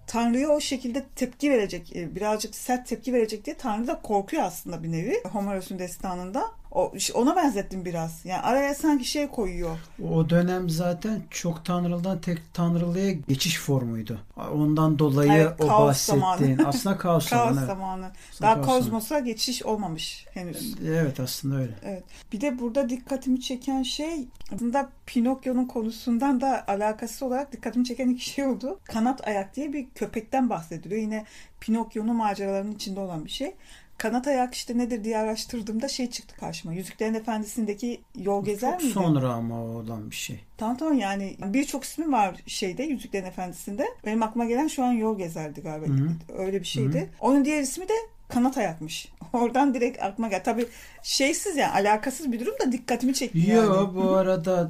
Tanrı'ya 0.08 0.50
o 0.50 0.60
şekilde 0.60 1.06
tepki 1.16 1.52
verecek, 1.52 1.96
e, 1.96 2.16
birazcık 2.16 2.56
sert 2.56 2.88
tepki 2.88 3.14
verecek 3.14 3.46
diye 3.46 3.58
Tanrı 3.58 3.88
da 3.88 4.02
korkuyor 4.02 4.44
aslında 4.44 4.84
bir 4.84 4.92
nevi. 4.92 5.24
Homeros'un 5.32 5.80
destanında. 5.80 6.52
O, 6.76 6.94
ona 7.14 7.36
benzettim 7.36 7.86
biraz. 7.86 8.26
Yani 8.26 8.42
araya 8.42 8.76
sanki 8.76 9.06
şey 9.06 9.28
koyuyor. 9.28 9.78
O 10.12 10.30
dönem 10.30 10.70
zaten 10.70 11.22
çok 11.30 11.66
tanrılıdan 11.66 12.22
tek 12.22 12.54
tanrılığa 12.54 13.12
geçiş 13.12 13.60
formuydu. 13.60 14.20
Ondan 14.54 15.00
dolayı 15.00 15.32
evet, 15.32 15.62
o 15.62 15.68
bahsettiğin 15.70 16.22
zamanı. 16.58 16.68
aslında 16.70 16.98
kaos, 16.98 17.30
kaos 17.30 17.54
zamanı. 17.56 17.66
zamanı. 17.66 18.12
Aslında 18.32 18.52
Daha 18.52 18.62
kaos 18.62 18.78
kozmosa 18.78 19.08
zamanı. 19.08 19.26
geçiş 19.26 19.64
olmamış 19.64 20.26
henüz. 20.34 20.76
Evet 20.88 21.20
aslında 21.20 21.56
öyle. 21.56 21.74
Evet. 21.84 22.04
Bir 22.34 22.42
de 22.42 22.60
burada 22.60 22.90
dikkatimi 22.90 23.42
çeken 23.42 23.84
şey 23.84 24.28
aslında 24.54 24.90
Pinokyo'nun 25.06 25.66
konusundan 25.66 26.42
da 26.42 26.64
alakası 26.68 27.26
olarak 27.26 27.52
dikkatimi 27.52 27.86
çeken 27.86 28.10
iki 28.10 28.30
şey 28.30 28.46
oldu. 28.46 28.80
Kanat 28.84 29.28
ayak 29.28 29.56
diye 29.56 29.74
bir 29.74 29.90
köpekten 29.96 30.50
bahsediliyor. 30.50 31.02
Yine 31.02 31.26
Pinokyo'nun 31.60 32.16
maceralarının 32.16 32.76
içinde 32.76 33.00
olan 33.00 33.26
bir 33.26 33.30
şey. 33.32 33.56
Kanat 33.98 34.28
ayak 34.28 34.54
işte 34.54 34.78
nedir 34.78 35.04
diye 35.04 35.18
araştırdığımda 35.18 35.88
şey 35.88 36.10
çıktı 36.10 36.36
karşıma. 36.40 36.74
Yüzüklerin 36.74 37.14
Efendisi'ndeki 37.14 38.02
yol 38.16 38.46
gezer 38.46 38.72
Çok 38.72 38.82
miydi? 38.82 38.94
sonra 38.94 39.30
ama 39.30 39.62
olan 39.62 40.12
bir 40.12 40.16
şey. 40.16 40.40
Tamam 40.58 40.78
tamam 40.78 40.98
yani 40.98 41.38
birçok 41.46 41.84
ismi 41.84 42.12
var 42.12 42.36
şeyde 42.48 42.84
Yüzüklerin 42.84 43.26
Efendisi'nde. 43.26 43.88
Benim 44.06 44.24
aklıma 44.24 44.46
gelen 44.46 44.68
şu 44.68 44.84
an 44.84 44.92
yol 44.92 45.18
gezerdi 45.18 45.62
galiba. 45.62 45.88
Hı-hı. 45.88 46.10
Öyle 46.38 46.60
bir 46.60 46.66
şeydi. 46.66 47.00
Hı-hı. 47.00 47.08
Onun 47.20 47.46
diğer 47.46 47.62
ismi 47.62 47.90
de 47.90 47.94
kanat 48.28 48.58
ayakmış. 48.58 49.12
Oradan 49.34 49.74
direkt 49.74 50.04
aklıma 50.04 50.28
geldi. 50.28 50.42
Tabii 50.46 50.68
şeysiz 51.04 51.58
yani 51.58 51.72
alakasız 51.72 52.32
bir 52.32 52.40
durum 52.40 52.54
da 52.66 52.72
dikkatimi 52.72 53.14
çekti. 53.14 53.52
Yo 53.52 53.76
yani. 53.76 53.96
bu 53.96 54.10
arada 54.10 54.70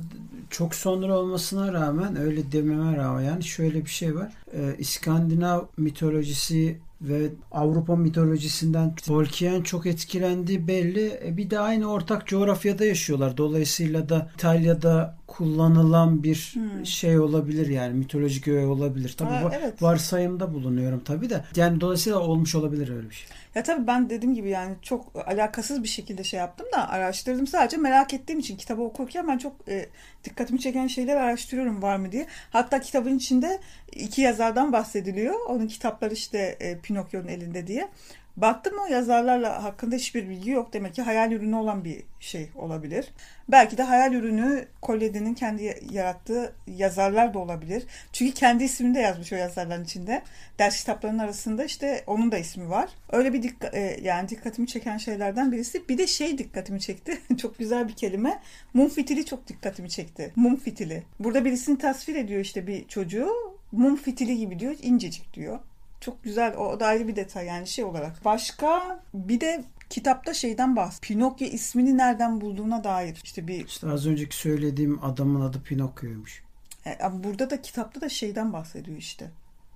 çok 0.50 0.76
sonra 0.76 1.18
olmasına 1.18 1.74
rağmen 1.74 2.16
öyle 2.16 2.52
dememe 2.52 2.98
rağmen 2.98 3.22
yani 3.22 3.44
şöyle 3.44 3.86
bir 3.86 3.90
şey 3.90 4.16
var. 4.16 4.34
Ee, 4.54 4.76
İskandinav 4.78 5.62
mitolojisi 5.78 6.78
ve 7.02 7.30
Avrupa 7.52 7.96
mitolojisinden 7.96 8.96
Tolkien 8.96 9.62
çok 9.62 9.86
etkilendi 9.86 10.68
belli. 10.68 11.20
E 11.26 11.38
bir 11.38 11.50
de 11.50 11.60
aynı 11.60 11.92
ortak 11.92 12.28
coğrafyada 12.28 12.86
yaşıyorlar. 12.86 13.38
Dolayısıyla 13.38 14.10
da 14.10 14.32
İtalya'da 14.36 15.18
kullanılan 15.28 16.24
bir 16.24 16.52
hmm. 16.54 16.86
şey 16.86 17.20
olabilir 17.20 17.68
yani 17.68 17.94
mitolojik 17.94 18.48
öğe 18.48 18.66
olabilir. 18.66 19.16
Tabii 19.18 19.30
ha, 19.30 19.52
evet. 19.54 19.82
varsayımda 19.82 20.54
bulunuyorum 20.54 21.02
tabii 21.06 21.30
de. 21.30 21.44
Yani 21.56 21.82
dolayısıyla 21.82 22.20
olmuş 22.20 22.56
olabilir 22.56 22.96
öyle 22.96 23.10
bir 23.10 23.16
şey. 23.16 23.28
Ya 23.56 23.64
tabii 23.64 23.88
ben 23.88 24.10
dediğim 24.10 24.36
gibi 24.36 24.50
yani 24.50 24.76
çok 24.82 25.28
alakasız 25.28 25.84
bir 25.84 25.88
şekilde 25.88 26.24
şey 26.24 26.40
yaptım 26.40 26.68
da 26.76 26.90
araştırdım 26.90 27.48
sadece 27.48 27.78
merak 27.78 28.14
ettiğim 28.14 28.40
için 28.40 28.58
kitabı 28.58 28.82
okurken 28.82 29.28
ben 29.28 29.38
çok 29.38 29.54
e, 29.68 29.90
dikkatimi 30.24 30.60
çeken 30.60 30.88
şeyler 30.88 31.16
araştırıyorum 31.16 31.82
var 31.82 31.96
mı 31.96 32.12
diye. 32.12 32.28
Hatta 32.50 32.82
kitabın 32.82 33.18
içinde 33.18 33.60
iki 33.92 34.22
yazardan 34.22 34.74
bahsediliyor. 34.74 35.36
Onun 35.50 35.68
kitapları 35.68 36.14
işte 36.14 36.58
e, 36.60 36.80
Pinokyo'nun 36.80 37.28
elinde 37.28 37.68
diye. 37.68 37.90
Baktım 38.38 38.74
o 38.86 38.94
yazarlarla 38.94 39.64
hakkında 39.64 39.96
hiçbir 39.96 40.30
bilgi 40.30 40.52
yok. 40.52 40.74
Demek 40.74 40.96
ki 40.96 41.02
hayal 41.02 41.32
ürünü 41.32 41.56
olan 41.56 41.86
bir 41.86 42.04
şey 42.20 42.50
olabilir. 42.56 43.14
Belki 43.50 43.78
de 43.78 43.84
hayal 43.84 44.14
ürünü 44.14 44.68
Kolyedi'nin 44.82 45.34
kendi 45.34 45.80
yarattığı 45.92 46.56
yazarlar 46.68 47.34
da 47.34 47.40
olabilir. 47.40 47.84
Çünkü 48.14 48.34
kendi 48.34 48.64
ismini 48.64 48.96
de 48.96 49.00
yazmış 49.00 49.34
o 49.34 49.36
yazarların 49.36 49.84
içinde. 49.84 50.22
Ders 50.60 50.78
kitaplarının 50.80 51.20
arasında 51.20 51.64
işte 51.64 52.04
onun 52.08 52.32
da 52.32 52.38
ismi 52.38 52.70
var. 52.70 52.90
Öyle 53.12 53.34
bir 53.34 53.44
dikkat, 53.44 53.76
e, 53.76 54.00
yani 54.02 54.30
dikkatimi 54.30 54.68
çeken 54.68 54.98
şeylerden 54.98 55.52
birisi. 55.52 55.90
Bir 55.90 55.98
de 55.98 56.08
şey 56.08 56.38
dikkatimi 56.38 56.82
çekti. 56.82 57.22
çok 57.38 57.60
güzel 57.60 57.88
bir 57.88 57.94
kelime. 57.94 58.42
Mum 58.74 58.90
fitili 58.90 59.26
çok 59.26 59.48
dikkatimi 59.48 59.90
çekti. 59.90 60.32
Mum 60.36 60.56
fitili. 60.56 61.04
Burada 61.20 61.46
birisini 61.46 61.78
tasvir 61.78 62.16
ediyor 62.16 62.42
işte 62.42 62.68
bir 62.68 62.88
çocuğu. 62.88 63.56
Mum 63.72 63.96
fitili 63.96 64.38
gibi 64.38 64.60
diyor. 64.60 64.76
incecik 64.82 65.34
diyor. 65.34 65.60
Çok 66.06 66.24
güzel. 66.24 66.58
O 66.58 66.80
da 66.80 66.86
ayrı 66.86 67.08
bir 67.08 67.16
detay 67.16 67.46
yani 67.46 67.68
şey 67.68 67.86
olarak. 67.86 68.26
Başka 68.26 69.00
bir 69.14 69.42
de 69.42 69.64
kitapta 69.90 70.34
şeyden 70.34 70.76
bahs. 70.76 71.02
Pinokyo 71.02 71.48
ismini 71.48 71.98
nereden 71.98 72.42
bulduğuna 72.42 72.84
dair. 72.84 73.22
İşte 73.24 73.48
bir 73.48 73.66
İşte 73.66 73.88
az 73.88 74.08
önceki 74.08 74.36
söylediğim 74.36 75.04
adamın 75.04 75.42
adı 75.42 75.64
Pinokyo'ymuş. 75.64 76.44
E, 76.86 76.98
burada 77.14 77.50
da 77.50 77.62
kitapta 77.62 78.02
da 78.02 78.10
şeyden 78.10 78.54
bahsediyor 78.54 78.98
işte. 78.98 79.32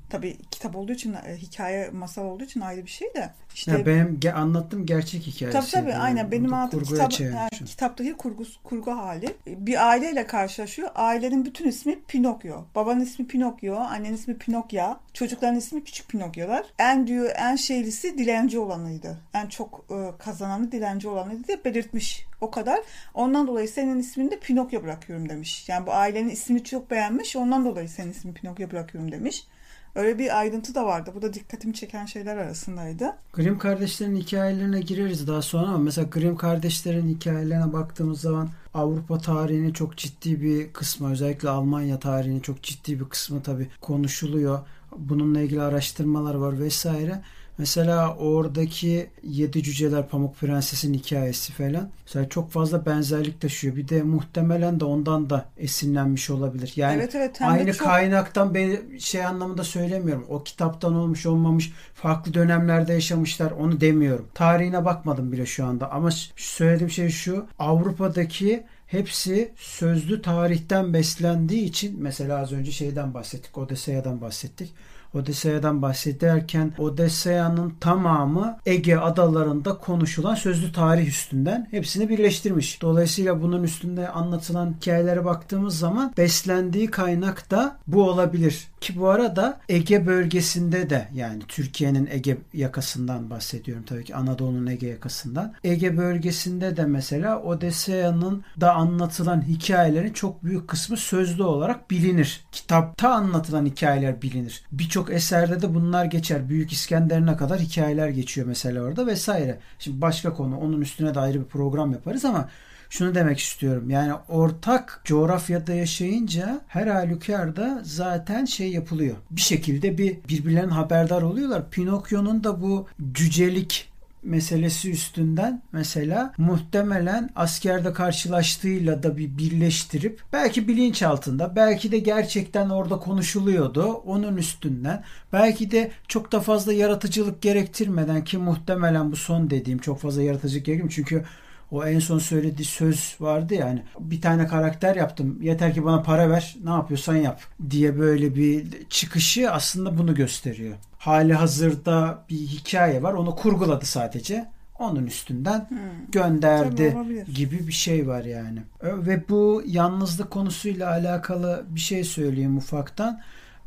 Tabii 0.09 0.37
kitap 0.51 0.75
olduğu 0.75 0.91
için 0.91 1.13
e, 1.13 1.35
hikaye 1.37 1.89
masal 1.89 2.25
olduğu 2.25 2.43
için 2.43 2.59
ayrı 2.59 2.85
bir 2.85 2.89
şey 2.89 3.13
de. 3.13 3.29
İşte 3.55 3.71
ya 3.71 3.85
benim 3.85 4.19
ge- 4.21 4.31
anlattığım 4.31 4.85
gerçek 4.85 5.21
hikayesi. 5.21 5.59
Tabii 5.59 5.71
tabii 5.71 5.91
yani. 5.91 6.01
aynen 6.01 6.31
benim 6.31 6.53
anlattığım 6.53 6.83
kitap, 6.83 7.19
yani, 7.19 7.49
kitaptaki 7.49 8.13
kurgu, 8.13 8.43
kurgu 8.63 8.91
hali. 8.91 9.35
Bir 9.47 9.87
aileyle 9.89 10.27
karşılaşıyor. 10.27 10.89
Ailenin 10.95 11.45
bütün 11.45 11.67
ismi 11.67 11.99
Pinokyo. 12.01 12.63
Babanın 12.75 13.01
ismi 13.01 13.27
Pinokyo, 13.27 13.75
annenin 13.75 14.15
ismi 14.15 14.37
Pinokya, 14.37 14.99
çocukların 15.13 15.55
ismi 15.55 15.83
Küçük 15.83 16.09
Pinokyolar. 16.09 16.65
En 16.79 17.07
diyor 17.07 17.29
en 17.35 17.55
şeylisi 17.55 18.17
dilenci 18.17 18.59
olanıydı. 18.59 19.17
En 19.33 19.47
çok 19.47 19.85
e, 19.91 20.17
kazananı 20.17 20.71
dilenci 20.71 21.07
olanıydı 21.07 21.47
diye 21.47 21.65
belirtmiş. 21.65 22.25
O 22.41 22.51
kadar. 22.51 22.79
Ondan 23.13 23.47
dolayı 23.47 23.69
senin 23.69 23.99
ismini 23.99 24.31
de 24.31 24.39
Pinokyo 24.39 24.83
bırakıyorum 24.83 25.29
demiş. 25.29 25.69
Yani 25.69 25.87
bu 25.87 25.93
ailenin 25.93 26.29
ismini 26.29 26.63
çok 26.63 26.91
beğenmiş. 26.91 27.35
Ondan 27.35 27.65
dolayı 27.65 27.89
senin 27.89 28.11
ismini 28.11 28.33
Pinokyo 28.33 28.71
bırakıyorum 28.71 29.11
demiş. 29.11 29.47
Öyle 29.95 30.19
bir 30.19 30.39
ayrıntı 30.39 30.75
da 30.75 30.85
vardı. 30.85 31.11
Bu 31.15 31.21
da 31.21 31.33
dikkatimi 31.33 31.73
çeken 31.73 32.05
şeyler 32.05 32.37
arasındaydı. 32.37 33.15
Grimm 33.33 33.57
kardeşlerin 33.57 34.15
hikayelerine 34.15 34.81
gireriz 34.81 35.27
daha 35.27 35.41
sonra 35.41 35.67
ama 35.67 35.77
mesela 35.77 36.07
Grimm 36.11 36.35
kardeşlerin 36.35 37.07
hikayelerine 37.07 37.73
baktığımız 37.73 38.21
zaman 38.21 38.49
Avrupa 38.73 39.17
tarihinin 39.17 39.73
çok 39.73 39.97
ciddi 39.97 40.41
bir 40.41 40.73
kısmı 40.73 41.11
özellikle 41.11 41.49
Almanya 41.49 41.99
tarihinin 41.99 42.39
çok 42.39 42.63
ciddi 42.63 42.99
bir 42.99 43.05
kısmı 43.05 43.43
tabi 43.43 43.67
konuşuluyor. 43.81 44.59
Bununla 44.97 45.41
ilgili 45.41 45.61
araştırmalar 45.61 46.35
var 46.35 46.59
vesaire. 46.59 47.21
Mesela 47.59 48.15
oradaki 48.15 49.09
Yedi 49.23 49.63
Cüceler 49.63 50.07
Pamuk 50.07 50.35
Prenses'in 50.35 50.93
hikayesi 50.93 51.53
falan. 51.53 51.89
Mesela 52.05 52.29
çok 52.29 52.51
fazla 52.51 52.85
benzerlik 52.85 53.41
taşıyor. 53.41 53.75
Bir 53.75 53.87
de 53.87 54.03
muhtemelen 54.03 54.79
de 54.79 54.85
ondan 54.85 55.29
da 55.29 55.45
esinlenmiş 55.57 56.29
olabilir. 56.29 56.73
Yani 56.75 56.95
evet, 56.95 57.15
evet, 57.15 57.41
aynı 57.41 57.73
çok... 57.73 57.87
kaynaktan 57.87 58.53
ben 58.53 58.97
şey 58.99 59.25
anlamında 59.25 59.63
söylemiyorum. 59.63 60.25
O 60.29 60.43
kitaptan 60.43 60.95
olmuş 60.95 61.25
olmamış 61.25 61.73
farklı 61.93 62.33
dönemlerde 62.33 62.93
yaşamışlar 62.93 63.51
onu 63.51 63.81
demiyorum. 63.81 64.27
Tarihine 64.33 64.85
bakmadım 64.85 65.31
bile 65.31 65.45
şu 65.45 65.65
anda 65.65 65.91
ama 65.91 66.09
söylediğim 66.35 66.91
şey 66.91 67.09
şu. 67.09 67.45
Avrupa'daki 67.59 68.63
hepsi 68.87 69.51
sözlü 69.55 70.21
tarihten 70.21 70.93
beslendiği 70.93 71.63
için 71.63 72.03
mesela 72.03 72.37
az 72.37 72.51
önce 72.51 72.71
şeyden 72.71 73.13
bahsettik. 73.13 73.57
Odesseya'dan 73.57 74.21
bahsettik. 74.21 74.73
Odesseya'dan 75.13 75.81
bahsederken 75.81 76.73
Odesseya'nın 76.77 77.73
tamamı 77.79 78.57
Ege 78.65 78.97
adalarında 78.97 79.77
konuşulan 79.77 80.35
sözlü 80.35 80.71
tarih 80.71 81.07
üstünden 81.07 81.67
hepsini 81.71 82.09
birleştirmiş. 82.09 82.81
Dolayısıyla 82.81 83.41
bunun 83.41 83.63
üstünde 83.63 84.09
anlatılan 84.09 84.75
hikayelere 84.79 85.25
baktığımız 85.25 85.79
zaman 85.79 86.13
beslendiği 86.17 86.91
kaynak 86.91 87.51
da 87.51 87.77
bu 87.87 88.03
olabilir. 88.03 88.67
Ki 88.81 88.99
bu 88.99 89.09
arada 89.09 89.59
Ege 89.69 90.05
bölgesinde 90.05 90.89
de 90.89 91.07
yani 91.13 91.43
Türkiye'nin 91.47 92.09
Ege 92.11 92.37
yakasından 92.53 93.29
bahsediyorum 93.29 93.83
tabii 93.87 94.03
ki 94.03 94.15
Anadolu'nun 94.15 94.67
Ege 94.67 94.87
yakasından. 94.87 95.53
Ege 95.63 95.97
bölgesinde 95.97 96.77
de 96.77 96.85
mesela 96.85 97.41
Odesseya'nın 97.41 98.43
da 98.61 98.73
anlatılan 98.73 99.41
hikayelerin 99.41 100.13
çok 100.13 100.43
büyük 100.43 100.67
kısmı 100.67 100.97
sözlü 100.97 101.43
olarak 101.43 101.91
bilinir. 101.91 102.45
Kitapta 102.51 103.09
anlatılan 103.09 103.65
hikayeler 103.65 104.21
bilinir. 104.21 104.63
Birçok 104.71 105.11
eserde 105.11 105.61
de 105.61 105.73
bunlar 105.75 106.05
geçer. 106.05 106.49
Büyük 106.49 106.71
İskender'ine 106.71 107.37
kadar 107.37 107.59
hikayeler 107.59 108.09
geçiyor 108.09 108.47
mesela 108.47 108.81
orada 108.81 109.07
vesaire. 109.07 109.59
Şimdi 109.79 110.01
başka 110.01 110.33
konu 110.33 110.57
onun 110.57 110.81
üstüne 110.81 111.15
de 111.15 111.19
ayrı 111.19 111.39
bir 111.39 111.45
program 111.45 111.91
yaparız 111.91 112.25
ama 112.25 112.49
şunu 112.89 113.15
demek 113.15 113.39
istiyorum. 113.39 113.89
Yani 113.89 114.13
ortak 114.27 115.01
coğrafyada 115.05 115.73
yaşayınca 115.73 116.61
her 116.67 116.87
halükarda 116.87 117.81
zaten 117.83 118.45
şey 118.45 118.71
yapılıyor. 118.71 119.15
Bir 119.31 119.41
şekilde 119.41 119.97
bir 119.97 120.17
birbirlerinin 120.29 120.71
haberdar 120.71 121.21
oluyorlar. 121.21 121.69
Pinokyo'nun 121.69 122.43
da 122.43 122.61
bu 122.61 122.87
cücelik 123.13 123.89
meselesi 124.23 124.91
üstünden 124.91 125.61
mesela 125.71 126.33
muhtemelen 126.37 127.29
askerde 127.35 127.93
karşılaştığıyla 127.93 129.03
da 129.03 129.17
bir 129.17 129.37
birleştirip 129.37 130.21
belki 130.33 130.67
bilinç 130.67 131.03
altında 131.03 131.55
belki 131.55 131.91
de 131.91 131.99
gerçekten 131.99 132.69
orada 132.69 132.99
konuşuluyordu 132.99 133.93
onun 133.93 134.37
üstünden 134.37 135.03
belki 135.33 135.71
de 135.71 135.91
çok 136.07 136.31
da 136.31 136.39
fazla 136.39 136.73
yaratıcılık 136.73 137.41
gerektirmeden 137.41 138.23
ki 138.23 138.37
muhtemelen 138.37 139.11
bu 139.11 139.15
son 139.15 139.49
dediğim 139.49 139.79
çok 139.79 139.99
fazla 139.99 140.21
yaratıcılık 140.21 140.65
gerekmiyor 140.65 140.93
çünkü 140.95 141.23
o 141.71 141.85
en 141.85 141.99
son 141.99 142.19
söylediği 142.19 142.65
söz 142.65 143.15
vardı 143.19 143.53
ya 143.53 143.65
hani 143.65 143.83
bir 143.99 144.21
tane 144.21 144.47
karakter 144.47 144.95
yaptım 144.95 145.41
yeter 145.41 145.73
ki 145.73 145.85
bana 145.85 146.01
para 146.03 146.29
ver 146.29 146.55
ne 146.63 146.69
yapıyorsan 146.69 147.15
yap 147.15 147.41
diye 147.69 147.99
böyle 147.99 148.35
bir 148.35 148.67
çıkışı 148.89 149.51
aslında 149.51 149.97
bunu 149.97 150.15
gösteriyor. 150.15 150.75
Hali 150.97 151.33
hazırda 151.33 152.25
bir 152.29 152.35
hikaye 152.35 153.03
var 153.03 153.13
onu 153.13 153.35
kurguladı 153.35 153.85
sadece 153.85 154.45
onun 154.79 155.05
üstünden 155.05 155.69
hmm. 155.69 155.77
gönderdi 156.11 156.97
gibi 157.35 157.67
bir 157.67 157.73
şey 157.73 158.07
var 158.07 158.23
yani. 158.23 158.59
Ve 158.83 159.29
bu 159.29 159.63
yalnızlık 159.65 160.31
konusuyla 160.31 160.89
alakalı 160.89 161.65
bir 161.69 161.79
şey 161.79 162.03
söyleyeyim 162.03 162.57
ufaktan. 162.57 163.21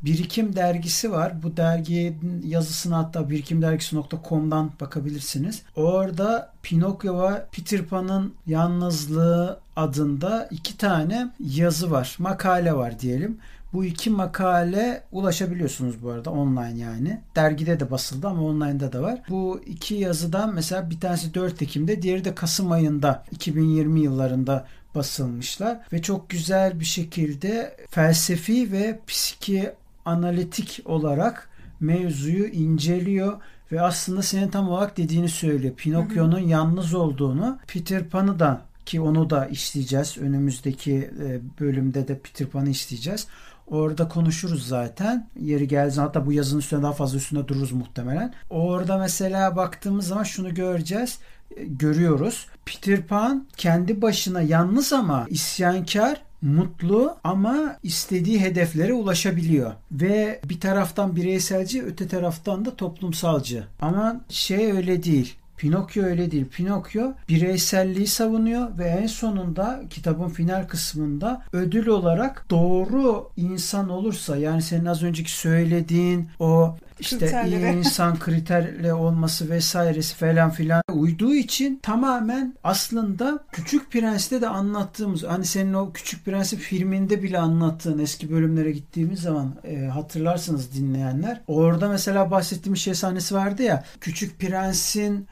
Birikim 0.04 0.56
dergisi 0.56 1.12
var. 1.12 1.42
Bu 1.42 1.56
derginin 1.56 2.42
yazısını 2.46 2.94
hatta 2.94 3.30
birikimdergisi.com'dan 3.30 4.70
bakabilirsiniz. 4.80 5.62
Orada 5.76 6.52
Pinokyo 6.62 7.22
ve 7.22 7.44
Peter 7.52 7.84
Pan'ın 7.84 8.34
yalnızlığı 8.46 9.60
adında 9.76 10.48
iki 10.50 10.76
tane 10.76 11.30
yazı 11.40 11.90
var. 11.90 12.16
Makale 12.18 12.74
var 12.74 13.00
diyelim. 13.00 13.38
Bu 13.72 13.84
iki 13.84 14.10
makale 14.10 15.02
ulaşabiliyorsunuz 15.12 16.02
bu 16.02 16.10
arada 16.10 16.30
online 16.30 16.78
yani. 16.78 17.20
Dergide 17.36 17.80
de 17.80 17.90
basıldı 17.90 18.28
ama 18.28 18.42
online'da 18.42 18.92
da 18.92 19.02
var. 19.02 19.20
Bu 19.28 19.60
iki 19.66 19.94
yazıdan 19.94 20.54
mesela 20.54 20.90
bir 20.90 21.00
tanesi 21.00 21.34
4 21.34 21.62
Ekim'de 21.62 22.02
diğeri 22.02 22.24
de 22.24 22.34
Kasım 22.34 22.72
ayında 22.72 23.24
2020 23.30 24.00
yıllarında 24.00 24.66
basılmışlar 24.94 25.78
ve 25.92 26.02
çok 26.02 26.30
güzel 26.30 26.80
bir 26.80 26.84
şekilde 26.84 27.76
felsefi 27.90 28.72
ve 28.72 29.00
psiki 29.06 29.72
analitik 30.04 30.82
olarak 30.84 31.48
mevzuyu 31.80 32.46
inceliyor 32.46 33.40
ve 33.72 33.80
aslında 33.80 34.22
senin 34.22 34.48
tam 34.48 34.68
olarak 34.68 34.96
dediğini 34.96 35.28
söylüyor. 35.28 35.74
Pinokyo'nun 35.74 36.38
yalnız 36.38 36.94
olduğunu, 36.94 37.58
Peter 37.66 38.08
Pan'ı 38.08 38.38
da 38.38 38.60
ki 38.86 39.00
onu 39.00 39.30
da 39.30 39.46
işleyeceğiz. 39.46 40.18
Önümüzdeki 40.18 41.10
e, 41.20 41.40
bölümde 41.60 42.08
de 42.08 42.18
Peter 42.18 42.46
Pan'ı 42.46 42.70
işleyeceğiz. 42.70 43.26
Orada 43.66 44.08
konuşuruz 44.08 44.68
zaten. 44.68 45.28
Yeri 45.40 45.68
geldi 45.68 46.00
hatta 46.00 46.26
bu 46.26 46.32
yazının 46.32 46.60
üstüne 46.60 46.82
daha 46.82 46.92
fazla 46.92 47.18
üstünde 47.18 47.48
dururuz 47.48 47.72
muhtemelen. 47.72 48.34
Orada 48.50 48.98
mesela 48.98 49.56
baktığımız 49.56 50.06
zaman 50.06 50.22
şunu 50.22 50.54
göreceğiz 50.54 51.18
e, 51.56 51.64
görüyoruz. 51.64 52.46
Peter 52.64 53.02
Pan 53.02 53.46
kendi 53.56 54.02
başına 54.02 54.42
yalnız 54.42 54.92
ama 54.92 55.26
isyankar 55.28 56.22
mutlu 56.42 57.16
ama 57.24 57.76
istediği 57.82 58.40
hedeflere 58.40 58.92
ulaşabiliyor. 58.92 59.72
Ve 59.92 60.40
bir 60.44 60.60
taraftan 60.60 61.16
bireyselci 61.16 61.82
öte 61.82 62.08
taraftan 62.08 62.64
da 62.64 62.76
toplumsalcı. 62.76 63.64
Ama 63.80 64.20
şey 64.28 64.72
öyle 64.72 65.02
değil. 65.02 65.36
Pinokyo 65.56 66.04
öyle 66.04 66.30
değil. 66.30 66.46
Pinokyo 66.48 67.12
bireyselliği 67.28 68.06
savunuyor 68.06 68.78
ve 68.78 68.84
en 68.84 69.06
sonunda 69.06 69.82
kitabın 69.90 70.28
final 70.28 70.66
kısmında 70.68 71.42
ödül 71.52 71.86
olarak 71.86 72.46
doğru 72.50 73.30
insan 73.36 73.88
olursa 73.88 74.36
yani 74.36 74.62
senin 74.62 74.84
az 74.84 75.02
önceki 75.02 75.30
söylediğin 75.32 76.28
o 76.40 76.76
işte 77.02 77.42
iyi 77.46 77.58
insan 77.58 78.18
kriterle 78.18 78.94
olması 78.94 79.50
vesairesi 79.50 80.14
falan 80.14 80.50
filan 80.50 80.82
uyduğu 80.92 81.34
için 81.34 81.80
tamamen 81.82 82.54
aslında 82.64 83.44
Küçük 83.52 83.90
Prens'te 83.90 84.40
de 84.40 84.48
anlattığımız 84.48 85.22
hani 85.22 85.44
senin 85.44 85.74
o 85.74 85.92
Küçük 85.92 86.24
Prens'i 86.24 86.56
filminde 86.56 87.22
bile 87.22 87.38
anlattığın 87.38 87.98
eski 87.98 88.30
bölümlere 88.30 88.72
gittiğimiz 88.72 89.20
zaman 89.20 89.54
e, 89.64 89.86
hatırlarsınız 89.86 90.74
dinleyenler. 90.74 91.40
Orada 91.46 91.88
mesela 91.88 92.30
bahsettiğimiz 92.30 92.80
şey 92.80 92.94
sahnesi 92.94 93.34
vardı 93.34 93.62
ya 93.62 93.84
Küçük 94.00 94.40
Prens'in 94.40 95.26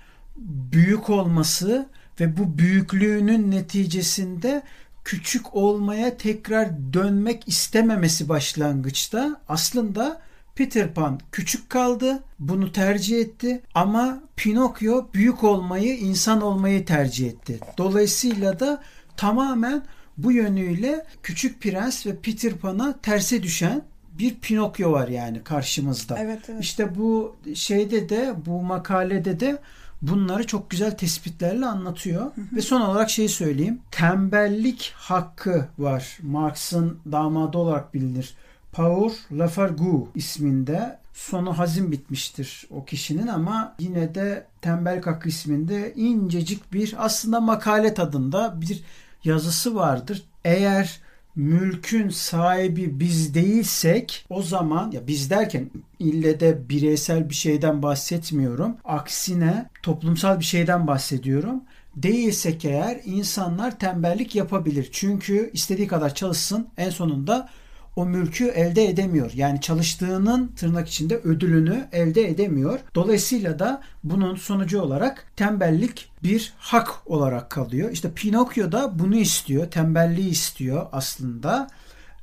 büyük 0.72 1.10
olması 1.10 1.86
ve 2.20 2.36
bu 2.36 2.58
büyüklüğünün 2.58 3.50
neticesinde 3.50 4.62
küçük 5.04 5.54
olmaya 5.54 6.16
tekrar 6.16 6.92
dönmek 6.92 7.48
istememesi 7.48 8.28
başlangıçta 8.28 9.40
aslında 9.48 10.20
Peter 10.60 10.94
Pan 10.94 11.20
küçük 11.32 11.70
kaldı, 11.70 12.22
bunu 12.38 12.72
tercih 12.72 13.20
etti 13.20 13.62
ama 13.74 14.22
Pinokyo 14.36 15.06
büyük 15.14 15.44
olmayı, 15.44 15.96
insan 15.96 16.40
olmayı 16.40 16.84
tercih 16.84 17.28
etti. 17.28 17.60
Dolayısıyla 17.78 18.60
da 18.60 18.82
tamamen 19.16 19.82
bu 20.16 20.32
yönüyle 20.32 21.06
Küçük 21.22 21.62
Prens 21.62 22.06
ve 22.06 22.16
Peter 22.16 22.52
Pan'a 22.52 23.00
terse 23.00 23.42
düşen 23.42 23.82
bir 24.18 24.34
Pinokyo 24.34 24.92
var 24.92 25.08
yani 25.08 25.44
karşımızda. 25.44 26.18
Evet, 26.18 26.40
evet. 26.48 26.64
İşte 26.64 26.98
bu 26.98 27.36
şeyde 27.54 28.08
de 28.08 28.34
bu 28.46 28.62
makalede 28.62 29.40
de 29.40 29.58
bunları 30.02 30.46
çok 30.46 30.70
güzel 30.70 30.96
tespitlerle 30.96 31.66
anlatıyor. 31.66 32.22
Hı 32.22 32.40
hı. 32.40 32.56
Ve 32.56 32.60
son 32.60 32.80
olarak 32.80 33.10
şeyi 33.10 33.28
söyleyeyim. 33.28 33.80
Tembellik 33.90 34.92
hakkı 34.96 35.68
var. 35.78 36.18
Marx'ın 36.22 36.98
damadı 37.12 37.58
olarak 37.58 37.94
bilinir. 37.94 38.34
Paul 38.72 39.10
Lafargue 39.32 40.06
isminde 40.14 40.98
sonu 41.12 41.58
hazin 41.58 41.92
bitmiştir 41.92 42.66
o 42.70 42.84
kişinin 42.84 43.26
ama 43.26 43.74
yine 43.78 44.14
de 44.14 44.46
Tembel 44.60 45.02
Hakkı 45.02 45.28
isminde 45.28 45.92
incecik 45.96 46.72
bir 46.72 46.94
aslında 46.98 47.40
makale 47.40 47.94
tadında 47.94 48.60
bir 48.60 48.82
yazısı 49.24 49.74
vardır. 49.74 50.22
Eğer 50.44 51.00
mülkün 51.36 52.08
sahibi 52.08 53.00
biz 53.00 53.34
değilsek 53.34 54.26
o 54.30 54.42
zaman 54.42 54.90
ya 54.90 55.06
biz 55.06 55.30
derken 55.30 55.70
ille 55.98 56.40
de 56.40 56.68
bireysel 56.68 57.28
bir 57.28 57.34
şeyden 57.34 57.82
bahsetmiyorum. 57.82 58.76
Aksine 58.84 59.70
toplumsal 59.82 60.38
bir 60.40 60.44
şeyden 60.44 60.86
bahsediyorum. 60.86 61.62
Değilsek 61.96 62.64
eğer 62.64 63.00
insanlar 63.04 63.78
tembellik 63.78 64.34
yapabilir. 64.34 64.88
Çünkü 64.92 65.50
istediği 65.52 65.86
kadar 65.86 66.14
çalışsın 66.14 66.68
en 66.76 66.90
sonunda 66.90 67.48
o 67.96 68.06
mülkü 68.06 68.48
elde 68.48 68.84
edemiyor. 68.84 69.32
Yani 69.34 69.60
çalıştığının 69.60 70.48
tırnak 70.48 70.88
içinde 70.88 71.16
ödülünü 71.16 71.88
elde 71.92 72.28
edemiyor. 72.28 72.80
Dolayısıyla 72.94 73.58
da 73.58 73.82
bunun 74.04 74.36
sonucu 74.36 74.80
olarak 74.80 75.26
tembellik 75.36 76.12
bir 76.22 76.54
hak 76.58 77.02
olarak 77.06 77.50
kalıyor. 77.50 77.90
İşte 77.90 78.12
Pinokyo 78.12 78.72
da 78.72 78.98
bunu 78.98 79.16
istiyor. 79.16 79.70
Tembelliği 79.70 80.30
istiyor 80.30 80.86
aslında. 80.92 81.68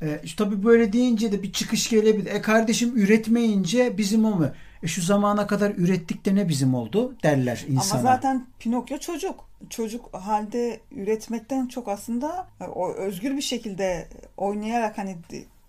E, 0.02 0.22
işte 0.24 0.44
tabii 0.44 0.64
böyle 0.64 0.94
deyince 0.94 1.32
de 1.32 1.44
bir 1.44 1.52
çıkış 1.52 1.90
gelebilir. 1.90 2.32
E 2.32 2.42
kardeşim 2.42 2.98
üretmeyince 2.98 3.98
bizim 3.98 4.26
o 4.26 4.36
mu? 4.36 4.48
E 4.84 4.88
şu 4.88 5.02
zamana 5.02 5.48
kadar 5.48 5.72
ürettik 5.72 6.26
de 6.26 6.36
ne 6.36 6.50
bizim 6.50 6.74
oldu 6.74 7.16
derler 7.24 7.66
insana. 7.70 8.00
Ama 8.00 8.12
zaten 8.12 8.46
Pinokyo 8.60 8.98
çocuk. 8.98 9.48
Çocuk 9.70 10.14
halde 10.14 10.80
üretmekten 10.92 11.68
çok 11.68 11.88
aslında 11.88 12.48
e, 12.62 12.64
o 12.64 12.94
özgür 12.94 13.38
bir 13.38 13.42
şekilde 13.42 14.08
oynayarak 14.38 14.98
hani 14.98 15.18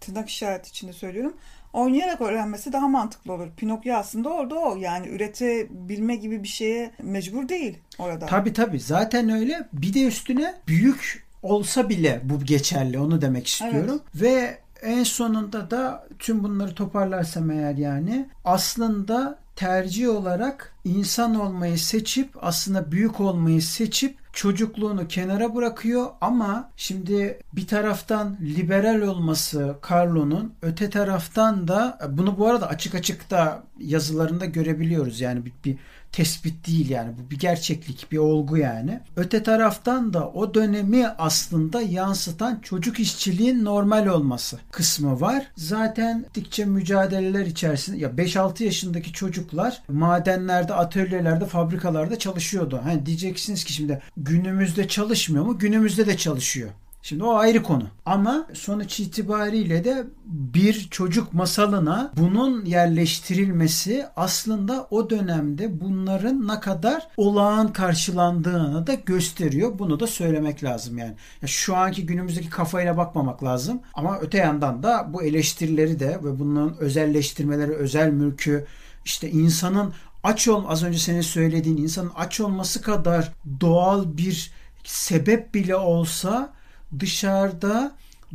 tırnak 0.01 0.29
işareti 0.29 0.69
içinde 0.69 0.93
söylüyorum. 0.93 1.37
Oynayarak 1.73 2.21
öğrenmesi 2.21 2.73
daha 2.73 2.89
mantıklı 2.89 3.33
olur. 3.33 3.49
Pinokyo 3.57 3.95
aslında 3.95 4.29
orada 4.29 4.55
o. 4.55 4.77
Yani 4.77 5.09
üretebilme 5.09 6.17
gibi 6.17 6.43
bir 6.43 6.49
şeye 6.49 6.91
mecbur 7.03 7.49
değil 7.49 7.79
orada. 7.99 8.27
Tabii 8.27 8.53
tabii. 8.53 8.81
Zaten 8.81 9.29
öyle. 9.29 9.69
Bir 9.73 9.95
de 9.95 10.03
üstüne 10.03 10.55
büyük 10.67 11.29
olsa 11.43 11.89
bile 11.89 12.21
bu 12.25 12.45
geçerli. 12.45 12.99
Onu 12.99 13.21
demek 13.21 13.47
istiyorum. 13.47 14.03
Evet. 14.15 14.23
Ve 14.23 14.59
en 14.83 15.03
sonunda 15.03 15.71
da 15.71 16.07
tüm 16.19 16.45
bunları 16.45 16.75
toparlarsam 16.75 17.51
eğer 17.51 17.75
yani 17.75 18.29
aslında 18.45 19.39
tercih 19.57 20.09
olarak 20.09 20.75
insan 20.85 21.35
olmayı 21.35 21.79
seçip 21.79 22.31
aslında 22.41 22.93
büyük 22.93 23.21
olmayı 23.21 23.63
seçip 23.63 24.28
çocukluğunu 24.39 25.09
kenara 25.09 25.55
bırakıyor 25.55 26.07
ama 26.21 26.71
şimdi 26.77 27.39
bir 27.53 27.67
taraftan 27.67 28.37
liberal 28.41 29.01
olması 29.01 29.77
Carlo'nun 29.91 30.55
öte 30.63 30.91
taraftan 30.91 31.69
da 31.69 31.99
bunu 32.11 32.39
bu 32.39 32.47
arada 32.47 32.69
açık 32.69 32.95
açık 32.95 33.31
da 33.31 33.63
yazılarında 33.79 34.45
görebiliyoruz. 34.45 35.21
Yani 35.21 35.45
bir, 35.45 35.53
bir 35.65 35.77
tespit 36.13 36.67
değil 36.67 36.91
yani 36.91 37.13
bu 37.19 37.31
bir 37.31 37.39
gerçeklik, 37.39 38.13
bir 38.13 38.19
olgu 38.19 38.57
yani. 38.57 39.01
Öte 39.17 39.43
taraftan 39.43 40.13
da 40.13 40.29
o 40.29 40.55
dönemi 40.55 41.09
aslında 41.09 41.81
yansıtan 41.81 42.61
çocuk 42.63 43.01
işçiliğin 43.01 43.65
normal 43.65 44.07
olması 44.07 44.59
kısmı 44.71 45.21
var. 45.21 45.47
Zaten 45.57 46.25
dikçe 46.35 46.65
mücadeleler 46.65 47.47
içerisinde 47.47 47.99
ya 47.99 48.09
5-6 48.09 48.65
yaşındaki 48.65 49.13
çocuklar 49.13 49.83
madenlerde, 49.89 50.75
atölyelerde, 50.75 51.47
fabrikalarda 51.47 52.19
çalışıyordu. 52.19 52.81
Hani 52.85 53.07
diyeceksiniz 53.07 53.65
ki 53.65 53.73
şimdi 53.73 54.03
günümüzde 54.17 54.89
çalışmıyor 54.89 55.45
mu? 55.45 55.59
Günümüzde 55.59 56.07
de 56.07 56.17
çalışıyor. 56.17 56.71
Şimdi 57.03 57.25
o 57.25 57.35
ayrı 57.35 57.63
konu. 57.63 57.85
Ama 58.07 58.47
sonuç 58.55 59.01
itibariyle 59.01 59.85
de 59.85 60.07
bir 60.27 60.89
çocuk 60.91 61.35
masalına 61.35 62.13
bunun 62.17 62.65
yerleştirilmesi 62.65 64.07
aslında 64.17 64.87
o 64.91 65.11
dönemde 65.11 65.81
bunların 65.81 66.49
ne 66.49 66.61
kadar 66.61 67.09
olağan 67.17 67.73
karşılandığını 67.73 68.87
da 68.87 68.95
gösteriyor. 68.95 69.79
Bunu 69.79 70.01
da 70.01 70.07
söylemek 70.07 70.65
lazım 70.65 70.99
yani. 70.99 71.15
Ya 71.43 71.49
şu 71.49 71.77
anki 71.77 72.07
günümüzdeki 72.07 72.51
kafayla 72.51 72.97
bakmamak 72.97 73.45
lazım. 73.45 73.81
Ama 73.95 74.19
öte 74.19 74.39
yandan 74.39 74.83
da 74.83 75.07
bu 75.13 75.23
eleştirileri 75.23 76.01
de 76.01 76.19
ve 76.25 76.39
bunların 76.39 76.79
özelleştirmeleri, 76.79 77.73
özel 77.73 78.11
mülkü 78.11 78.67
işte 79.05 79.31
insanın 79.31 79.93
aç 80.23 80.49
ol 80.49 80.65
az 80.69 80.83
önce 80.85 80.99
senin 80.99 81.21
söylediğin 81.21 81.77
insanın 81.77 82.13
aç 82.17 82.41
olması 82.41 82.83
kadar 82.83 83.33
doğal 83.61 84.17
bir 84.17 84.51
sebep 84.85 85.55
bile 85.55 85.77
olsa 85.77 86.58
dışarıda 87.01 87.93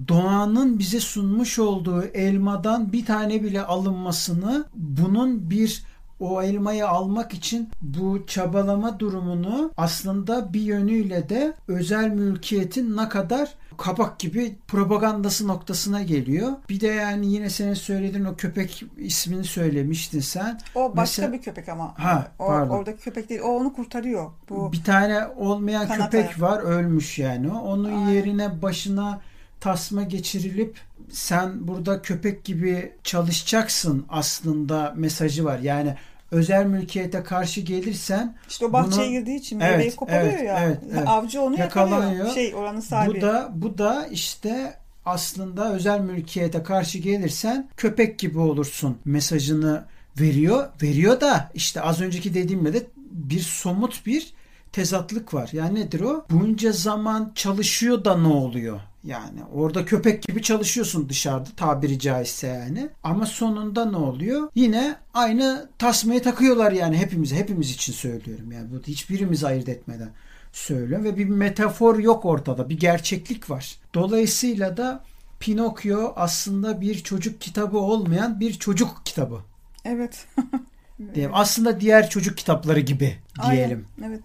doğanın 0.07 0.79
bize 0.79 0.99
sunmuş 0.99 1.59
olduğu 1.59 2.03
elmadan 2.03 2.93
bir 2.93 3.05
tane 3.05 3.43
bile 3.43 3.63
alınmasını 3.63 4.65
bunun 4.75 5.49
bir 5.49 5.83
o 6.19 6.41
elmayı 6.41 6.87
almak 6.87 7.33
için 7.33 7.69
bu 7.81 8.23
çabalama 8.27 8.99
durumunu 8.99 9.71
aslında 9.77 10.53
bir 10.53 10.61
yönüyle 10.61 11.29
de 11.29 11.53
özel 11.67 12.09
mülkiyetin 12.09 12.97
ne 12.97 13.09
kadar 13.09 13.53
kabak 13.77 14.19
gibi 14.19 14.55
propagandası 14.67 15.47
noktasına 15.47 16.01
geliyor. 16.01 16.51
Bir 16.69 16.79
de 16.79 16.87
yani 16.87 17.33
yine 17.33 17.49
senin 17.49 17.73
söylediğin 17.73 18.25
o 18.25 18.35
köpek 18.35 18.83
ismini 18.97 19.43
söylemiştin 19.43 20.19
sen. 20.19 20.59
O 20.75 20.97
başka 20.97 21.21
Mesela, 21.21 21.33
bir 21.33 21.41
köpek 21.41 21.69
ama. 21.69 21.93
Ha, 21.99 22.31
o, 22.39 22.47
pardon. 22.47 22.75
Oradaki 22.75 23.03
köpek 23.03 23.29
değil. 23.29 23.41
O 23.41 23.47
onu 23.47 23.73
kurtarıyor. 23.73 24.31
Bu 24.49 24.71
bir 24.71 24.83
tane 24.83 25.27
olmayan 25.27 25.87
köpek 25.87 26.41
var 26.41 26.59
ölmüş 26.59 27.19
yani. 27.19 27.51
Onun 27.51 27.85
Aynen. 27.85 28.09
yerine 28.09 28.61
başına 28.61 29.21
tasma 29.59 30.03
geçirilip 30.03 30.79
sen 31.09 31.67
burada 31.67 32.01
köpek 32.01 32.43
gibi 32.43 32.91
çalışacaksın 33.03 34.05
aslında 34.09 34.93
mesajı 34.95 35.45
var. 35.45 35.59
Yani 35.59 35.95
özel 36.33 36.65
mülkiyete 36.65 37.23
karşı 37.23 37.61
gelirsen 37.61 38.35
işte 38.49 38.65
o 38.65 38.73
bahçeye 38.73 39.07
bunu, 39.07 39.19
girdiği 39.19 39.37
için 39.37 39.59
evet, 39.59 39.71
meyveyi 39.71 39.95
koparıyor 39.95 40.33
evet, 40.33 40.47
ya. 40.47 40.59
Evet, 40.59 40.79
evet. 40.91 41.07
Avcı 41.07 41.41
onu 41.41 41.59
yakalıyor. 41.59 42.33
Şey 42.33 42.55
oranın 42.55 42.79
sahibi. 42.79 43.17
Bu 43.17 43.21
da 43.21 43.51
bu 43.53 43.77
da 43.77 44.07
işte 44.07 44.75
aslında 45.05 45.73
özel 45.73 45.99
mülkiyete 45.99 46.63
karşı 46.63 46.97
gelirsen 46.97 47.69
köpek 47.77 48.19
gibi 48.19 48.39
olursun 48.39 48.97
mesajını 49.05 49.85
veriyor. 50.19 50.69
Veriyor 50.81 51.21
da 51.21 51.51
işte 51.53 51.81
az 51.81 52.01
önceki 52.01 52.33
dediğimle 52.33 52.73
de 52.73 52.83
bir 53.11 53.39
somut 53.39 54.05
bir 54.05 54.33
tezatlık 54.71 55.33
var. 55.33 55.49
Yani 55.51 55.79
nedir 55.79 56.01
o? 56.01 56.25
Bunca 56.29 56.71
zaman 56.71 57.31
çalışıyor 57.35 58.05
da 58.05 58.17
ne 58.17 58.27
oluyor? 58.27 58.79
Yani 59.03 59.43
orada 59.53 59.85
köpek 59.85 60.23
gibi 60.23 60.41
çalışıyorsun 60.41 61.09
dışarıda 61.09 61.49
tabiri 61.57 61.99
caizse 61.99 62.47
yani. 62.47 62.89
Ama 63.03 63.25
sonunda 63.25 63.85
ne 63.85 63.97
oluyor? 63.97 64.49
Yine 64.55 64.95
aynı 65.13 65.69
tasmayı 65.77 66.23
takıyorlar 66.23 66.71
yani 66.71 66.97
hepimize. 66.97 67.35
Hepimiz 67.35 67.71
için 67.71 67.93
söylüyorum 67.93 68.51
yani. 68.51 68.71
Bu 68.71 68.83
hiçbirimiz 68.87 69.43
ayırt 69.43 69.69
etmeden 69.69 70.09
söylüyorum. 70.51 71.05
Ve 71.05 71.17
bir 71.17 71.25
metafor 71.25 71.99
yok 71.99 72.25
ortada. 72.25 72.69
Bir 72.69 72.79
gerçeklik 72.79 73.49
var. 73.49 73.75
Dolayısıyla 73.93 74.77
da 74.77 75.03
Pinokyo 75.39 76.13
aslında 76.15 76.81
bir 76.81 77.03
çocuk 77.03 77.41
kitabı 77.41 77.77
olmayan 77.77 78.39
bir 78.39 78.53
çocuk 78.53 79.01
kitabı. 79.05 79.39
Evet. 79.85 80.27
diyelim. 81.15 81.31
Aslında 81.33 81.79
diğer 81.81 82.09
çocuk 82.09 82.37
kitapları 82.37 82.79
gibi 82.79 83.17
diyelim. 83.49 83.87
Aynen. 83.97 84.09
Evet. 84.09 84.23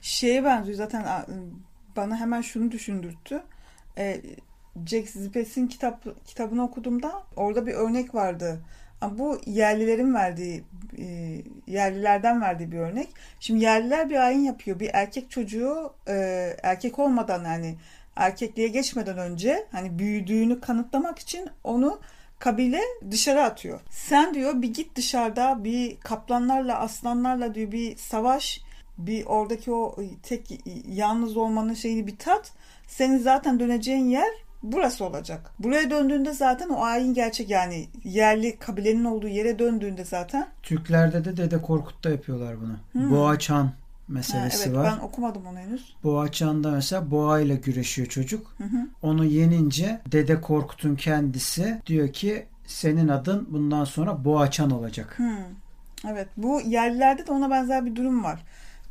Şeye 0.00 0.44
benziyor 0.44 0.76
zaten 0.76 1.26
bana 1.96 2.16
hemen 2.16 2.40
şunu 2.40 2.72
düşündürttü 2.72 3.42
e, 3.98 4.20
Jack 4.86 5.08
Zippes'in 5.08 5.66
kitap, 5.66 6.26
kitabını 6.26 6.64
okuduğumda 6.64 7.22
orada 7.36 7.66
bir 7.66 7.72
örnek 7.72 8.14
vardı. 8.14 8.60
Bu 9.10 9.40
yerlilerin 9.46 10.14
verdiği 10.14 10.64
e, 10.98 11.04
yerlilerden 11.66 12.40
verdiği 12.40 12.72
bir 12.72 12.78
örnek. 12.78 13.08
Şimdi 13.40 13.64
yerliler 13.64 14.10
bir 14.10 14.16
ayin 14.16 14.40
yapıyor. 14.40 14.80
Bir 14.80 14.90
erkek 14.92 15.30
çocuğu 15.30 15.92
e, 16.08 16.14
erkek 16.62 16.98
olmadan 16.98 17.44
yani 17.44 17.76
erkekliğe 18.16 18.68
geçmeden 18.68 19.18
önce 19.18 19.66
hani 19.72 19.98
büyüdüğünü 19.98 20.60
kanıtlamak 20.60 21.18
için 21.18 21.48
onu 21.64 22.00
kabile 22.38 22.80
dışarı 23.10 23.42
atıyor. 23.42 23.80
Sen 23.90 24.34
diyor 24.34 24.62
bir 24.62 24.74
git 24.74 24.96
dışarıda 24.96 25.64
bir 25.64 26.00
kaplanlarla 26.00 26.78
aslanlarla 26.78 27.54
diyor 27.54 27.72
bir 27.72 27.96
savaş 27.96 28.60
bir 28.98 29.26
oradaki 29.26 29.72
o 29.72 29.96
tek 30.22 30.60
yalnız 30.88 31.36
olmanın 31.36 31.74
şeyini 31.74 32.06
bir 32.06 32.18
tat 32.18 32.52
senin 32.86 33.18
zaten 33.18 33.60
döneceğin 33.60 34.08
yer 34.08 34.28
burası 34.62 35.04
olacak. 35.04 35.50
Buraya 35.58 35.90
döndüğünde 35.90 36.32
zaten 36.32 36.68
o 36.68 36.82
ayin 36.82 37.14
gerçek 37.14 37.50
yani 37.50 37.88
yerli 38.04 38.58
kabilenin 38.58 39.04
olduğu 39.04 39.28
yere 39.28 39.58
döndüğünde 39.58 40.04
zaten. 40.04 40.46
Türklerde 40.62 41.24
de 41.24 41.36
Dede 41.36 41.62
Korkut'ta 41.62 42.10
yapıyorlar 42.10 42.56
bunu. 42.60 42.76
Hmm. 42.92 43.10
Boğaçan 43.10 43.72
meselesi 44.08 44.58
ha, 44.58 44.64
evet, 44.66 44.76
var. 44.76 44.92
Ben 44.92 45.06
okumadım 45.06 45.46
onu 45.46 45.58
henüz. 45.58 45.94
Boğaçan'da 46.04 46.70
mesela 46.70 47.10
boğa 47.10 47.40
ile 47.40 47.56
güreşiyor 47.56 48.08
çocuk. 48.08 48.54
Hı 48.58 48.64
hı. 48.64 48.88
Onu 49.02 49.24
yenince 49.24 50.00
Dede 50.12 50.40
Korkut'un 50.40 50.96
kendisi 50.96 51.80
diyor 51.86 52.12
ki 52.12 52.46
senin 52.66 53.08
adın 53.08 53.46
bundan 53.50 53.84
sonra 53.84 54.24
Boğaçan 54.24 54.70
olacak. 54.70 55.18
Hmm. 55.18 55.36
Evet 56.08 56.28
bu 56.36 56.60
yerlilerde 56.60 57.26
de 57.26 57.32
ona 57.32 57.50
benzer 57.50 57.86
bir 57.86 57.96
durum 57.96 58.24
var. 58.24 58.44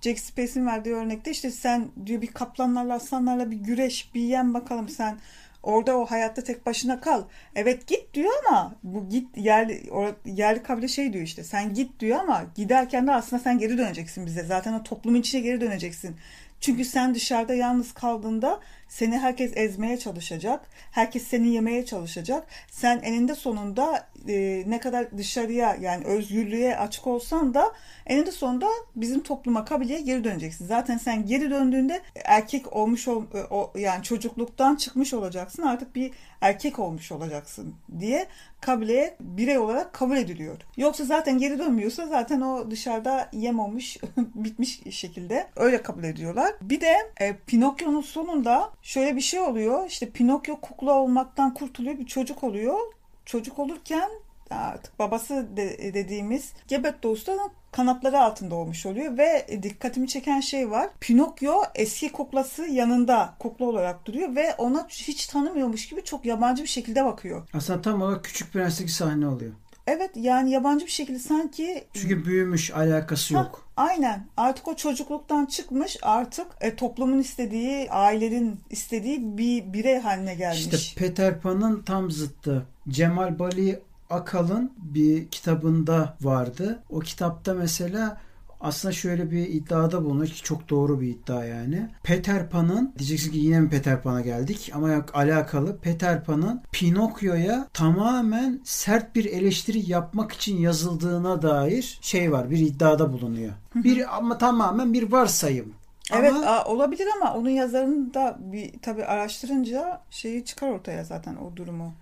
Jack 0.05 0.19
Space'in 0.19 0.65
verdiği 0.65 0.95
örnekte 0.95 1.31
işte 1.31 1.51
sen 1.51 1.87
diyor 2.05 2.21
bir 2.21 2.27
kaplanlarla 2.27 2.93
aslanlarla 2.93 3.51
bir 3.51 3.55
güreş 3.55 4.13
bir 4.13 4.21
yen 4.21 4.53
bakalım 4.53 4.89
sen 4.89 5.17
orada 5.63 5.97
o 5.97 6.05
hayatta 6.05 6.43
tek 6.43 6.65
başına 6.65 7.01
kal. 7.01 7.23
Evet 7.55 7.87
git 7.87 8.13
diyor 8.13 8.31
ama 8.47 8.75
bu 8.83 9.09
git 9.09 9.37
yerli 9.37 9.89
yerli 10.25 10.63
kabile 10.63 10.87
şey 10.87 11.13
diyor 11.13 11.23
işte 11.23 11.43
sen 11.43 11.73
git 11.73 11.99
diyor 11.99 12.19
ama 12.19 12.45
giderken 12.55 13.07
de 13.07 13.11
aslında 13.11 13.43
sen 13.43 13.57
geri 13.57 13.77
döneceksin 13.77 14.25
bize. 14.25 14.43
Zaten 14.43 14.73
o 14.73 14.83
toplumun 14.83 15.19
içine 15.19 15.41
geri 15.41 15.61
döneceksin. 15.61 16.15
Çünkü 16.59 16.85
sen 16.85 17.15
dışarıda 17.15 17.53
yalnız 17.53 17.93
kaldığında 17.93 18.59
seni 18.87 19.17
herkes 19.17 19.51
ezmeye 19.55 19.97
çalışacak. 19.97 20.61
Herkes 20.91 21.27
seni 21.27 21.47
yemeye 21.47 21.85
çalışacak. 21.85 22.47
Sen 22.71 22.99
eninde 22.99 23.35
sonunda 23.35 24.07
e, 24.27 24.63
ne 24.67 24.79
kadar 24.79 25.17
dışarıya 25.17 25.77
yani 25.81 26.05
özgürlüğe 26.05 26.77
açık 26.77 27.07
olsan 27.07 27.53
da 27.53 27.73
eninde 28.05 28.31
sonunda 28.31 28.67
bizim 28.95 29.23
topluma 29.23 29.65
kabileye 29.65 30.01
geri 30.01 30.23
döneceksin. 30.23 30.65
Zaten 30.65 30.97
sen 30.97 31.25
geri 31.25 31.49
döndüğünde 31.49 32.01
erkek 32.25 32.73
olmuş 32.73 33.07
ol, 33.07 33.23
e, 33.33 33.43
o, 33.49 33.71
yani 33.77 34.03
çocukluktan 34.03 34.75
çıkmış 34.75 35.13
olacaksın. 35.13 35.63
Artık 35.63 35.95
bir 35.95 36.11
erkek 36.41 36.79
olmuş 36.79 37.11
olacaksın 37.11 37.75
diye 37.99 38.27
kabileye 38.61 39.15
birey 39.19 39.57
olarak 39.57 39.93
kabul 39.93 40.17
ediliyor. 40.17 40.57
Yoksa 40.77 41.05
zaten 41.05 41.37
geri 41.37 41.59
dönmüyorsa 41.59 42.07
zaten 42.07 42.41
o 42.41 42.71
dışarıda 42.71 43.29
yem 43.33 43.59
olmuş, 43.59 43.97
bitmiş 44.17 44.79
şekilde 44.91 45.47
öyle 45.55 45.81
kabul 45.81 46.03
ediyorlar. 46.03 46.53
Bir 46.61 46.81
de 46.81 47.11
e, 47.19 47.35
Pinokyo'nun 47.47 48.01
sonunda 48.01 48.71
şöyle 48.85 49.15
bir 49.15 49.21
şey 49.21 49.39
oluyor. 49.39 49.87
İşte 49.87 50.09
Pinokyo 50.09 50.61
kukla 50.61 50.93
olmaktan 50.93 51.53
kurtuluyor, 51.53 51.99
bir 51.99 52.05
çocuk 52.05 52.43
oluyor. 52.43 52.79
Çocuk 53.25 53.59
olurken 53.59 54.09
artık 54.49 54.99
babası 54.99 55.47
de, 55.57 55.93
dediğimiz 55.93 56.53
Gebetto 56.67 57.09
Usta'nın 57.09 57.51
kanatları 57.71 58.19
altında 58.19 58.55
olmuş 58.55 58.85
oluyor 58.85 59.17
ve 59.17 59.59
dikkatimi 59.63 60.07
çeken 60.07 60.39
şey 60.39 60.71
var. 60.71 60.89
Pinokyo 60.99 61.53
eski 61.75 62.11
kuklası 62.11 62.65
yanında 62.65 63.33
kukla 63.39 63.65
olarak 63.65 64.05
duruyor 64.05 64.35
ve 64.35 64.55
ona 64.57 64.87
hiç 64.89 65.27
tanımıyormuş 65.27 65.89
gibi 65.89 66.03
çok 66.03 66.25
yabancı 66.25 66.63
bir 66.63 66.67
şekilde 66.67 67.05
bakıyor. 67.05 67.47
Aslında 67.53 67.81
tam 67.81 68.01
olarak 68.01 68.23
Küçük 68.23 68.53
Prens'teki 68.53 68.91
sahne 68.91 69.27
oluyor. 69.27 69.51
Evet 69.87 70.11
yani 70.15 70.51
yabancı 70.51 70.85
bir 70.85 70.91
şekilde 70.91 71.19
sanki... 71.19 71.83
Çünkü 71.93 72.25
büyümüş 72.25 72.71
alakası 72.71 73.37
ha, 73.37 73.43
yok. 73.43 73.67
Aynen 73.77 74.27
artık 74.37 74.67
o 74.67 74.75
çocukluktan 74.75 75.45
çıkmış 75.45 75.97
artık 76.01 76.47
e, 76.61 76.75
toplumun 76.75 77.19
istediği 77.19 77.91
ailelerin 77.91 78.59
istediği 78.69 79.37
bir 79.37 79.73
birey 79.73 79.99
haline 79.99 80.35
gelmiş. 80.35 80.67
İşte 80.67 80.99
Peter 80.99 81.41
Pan'ın 81.41 81.81
tam 81.81 82.11
zıttı. 82.11 82.65
Cemal 82.89 83.39
Bali 83.39 83.79
Akal'ın 84.09 84.73
bir 84.77 85.27
kitabında 85.27 86.17
vardı. 86.21 86.83
O 86.89 86.99
kitapta 86.99 87.53
mesela 87.53 88.21
aslında 88.61 88.91
şöyle 88.91 89.31
bir 89.31 89.49
iddiada 89.49 90.05
bulunur 90.05 90.27
ki 90.27 90.43
çok 90.43 90.69
doğru 90.69 91.01
bir 91.01 91.07
iddia 91.07 91.45
yani. 91.45 91.89
Peter 92.03 92.49
Pan'ın 92.49 92.93
diyeceksin 92.97 93.31
ki 93.31 93.37
yine 93.37 93.59
mi 93.59 93.69
Peter 93.69 94.01
Pan'a 94.01 94.21
geldik 94.21 94.71
ama 94.75 94.91
yok 94.91 95.05
alakalı. 95.15 95.77
Peter 95.77 96.23
Pan'ın 96.23 96.61
Pinokyo'ya 96.71 97.67
tamamen 97.73 98.61
sert 98.63 99.15
bir 99.15 99.25
eleştiri 99.25 99.91
yapmak 99.91 100.31
için 100.31 100.57
yazıldığına 100.57 101.41
dair 101.41 101.97
şey 102.01 102.31
var. 102.31 102.49
Bir 102.49 102.57
iddiada 102.59 103.13
bulunuyor. 103.13 103.53
Bir 103.75 104.17
ama 104.17 104.37
tamamen 104.37 104.93
bir 104.93 105.11
varsayım. 105.11 105.73
Evet 106.13 106.33
Ama- 106.33 106.45
a- 106.45 106.65
olabilir 106.65 107.07
ama 107.21 107.33
onun 107.33 107.49
yazarını 107.49 108.13
da 108.13 108.37
bir 108.39 108.71
tabii 108.81 109.05
araştırınca 109.05 110.01
şeyi 110.09 110.45
çıkar 110.45 110.69
ortaya 110.69 111.03
zaten 111.03 111.35
o 111.35 111.55
durumu. 111.55 111.93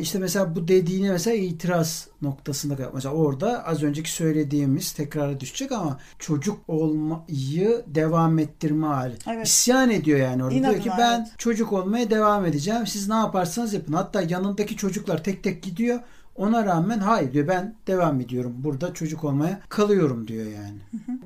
İşte 0.00 0.18
mesela 0.18 0.56
bu 0.56 0.68
dediğine 0.68 1.10
mesela 1.10 1.36
itiraz 1.36 2.08
noktasında 2.22 2.90
mesela 2.94 3.14
orada 3.14 3.66
az 3.66 3.82
önceki 3.82 4.10
söylediğimiz 4.10 4.92
tekrara 4.92 5.40
düşecek 5.40 5.72
ama 5.72 5.98
çocuk 6.18 6.58
olmayı 6.68 7.84
devam 7.86 8.38
ettirme 8.38 8.86
hali. 8.86 9.14
Evet. 9.30 9.46
İsyan 9.46 9.90
ediyor 9.90 10.18
yani 10.18 10.44
orada. 10.44 10.54
İnadına, 10.54 10.72
diyor 10.72 10.82
ki 10.82 10.90
ben 10.98 11.20
evet. 11.20 11.38
çocuk 11.38 11.72
olmaya 11.72 12.10
devam 12.10 12.46
edeceğim. 12.46 12.86
Siz 12.86 13.08
ne 13.08 13.14
yaparsanız 13.14 13.74
yapın. 13.74 13.92
Hatta 13.92 14.22
yanındaki 14.22 14.76
çocuklar 14.76 15.24
tek 15.24 15.42
tek 15.42 15.62
gidiyor. 15.62 16.00
Ona 16.36 16.64
rağmen 16.64 16.98
hayır 16.98 17.32
diyor 17.32 17.48
ben 17.48 17.74
devam 17.86 18.20
ediyorum. 18.20 18.54
Burada 18.58 18.94
çocuk 18.94 19.24
olmaya 19.24 19.60
kalıyorum 19.68 20.28
diyor 20.28 20.46
yani. 20.46 20.78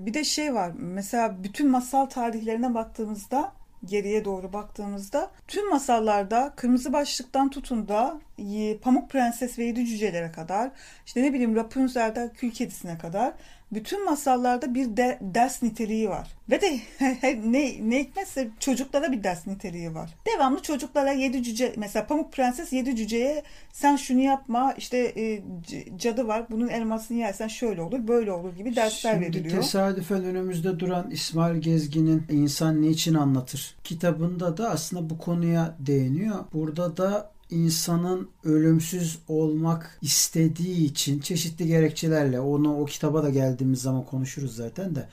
Bir 0.07 0.15
de 0.15 0.25
şey 0.25 0.55
var 0.55 0.73
mesela 0.79 1.43
bütün 1.45 1.71
masal 1.71 2.07
tarihlerine 2.07 2.75
baktığımızda 2.75 3.53
geriye 3.85 4.25
doğru 4.25 4.53
baktığımızda 4.53 5.31
tüm 5.49 5.71
masallarda 5.71 6.53
kırmızı 6.57 6.93
başlıktan 6.93 7.51
tutun 7.51 7.89
da 7.89 8.21
Pamuk 8.83 9.11
Prenses 9.11 9.59
ve 9.59 9.65
Yedi 9.65 9.87
Cücelere 9.87 10.33
kadar 10.33 10.71
işte 11.07 11.23
ne 11.23 11.33
bileyim 11.33 11.57
Rapunzel'den 11.57 12.33
Kül 12.33 12.51
Kedisi'ne 12.51 12.99
kadar 12.99 13.33
bütün 13.73 14.05
masallarda 14.05 14.75
bir 14.75 14.97
de- 14.97 15.19
ders 15.21 15.63
niteliği 15.63 16.09
var. 16.09 16.29
Ve 16.51 16.61
de 16.61 16.79
ne, 17.45 17.91
ne 17.91 17.99
hikmetse 18.01 18.49
çocuklara 18.61 19.13
bir 19.13 19.23
ders 19.25 19.47
niteliği 19.47 19.95
var. 19.95 20.11
Devamlı 20.35 20.63
çocuklara 20.63 21.13
yedi 21.13 21.43
cüce 21.43 21.73
mesela 21.77 22.07
Pamuk 22.07 22.33
Prenses 22.33 22.73
yedi 22.73 22.97
cüceye 22.97 23.43
sen 23.73 23.97
şunu 23.97 24.21
yapma 24.21 24.73
işte 24.79 24.99
e, 24.99 25.43
cadı 25.99 26.27
var 26.27 26.47
bunun 26.51 26.69
elmasını 26.69 27.19
yersen 27.19 27.49
şöyle 27.49 27.83
olur 27.83 28.09
böyle 28.09 28.33
olur 28.33 28.57
gibi 28.57 28.77
dersler 28.77 29.13
Şimdi 29.15 29.27
veriliyor. 29.27 29.57
tesadüfen 29.63 30.25
önümüzde 30.25 30.79
duran 30.81 31.11
İsmail 31.11 31.57
Gezgin'in 31.61 32.23
İnsan 32.31 32.83
Niçin 32.83 33.15
Anlatır 33.15 33.77
kitabında 33.85 34.57
da 34.57 34.71
aslında 34.71 35.11
bu 35.11 35.19
konuya 35.19 35.77
değiniyor. 35.79 36.37
Burada 36.53 36.97
da 36.97 37.31
insanın 37.51 38.29
ölümsüz 38.45 39.19
olmak 39.29 39.99
istediği 40.03 40.85
için 40.85 41.21
çeşitli 41.21 41.67
gerekçelerle 41.67 42.41
onu 42.41 42.77
o 42.81 42.85
kitaba 42.85 43.23
da 43.23 43.31
geldiğimiz 43.31 43.83
zaman 43.83 44.05
konuşuruz 44.05 44.57
zaten 44.57 44.95
de 44.95 45.09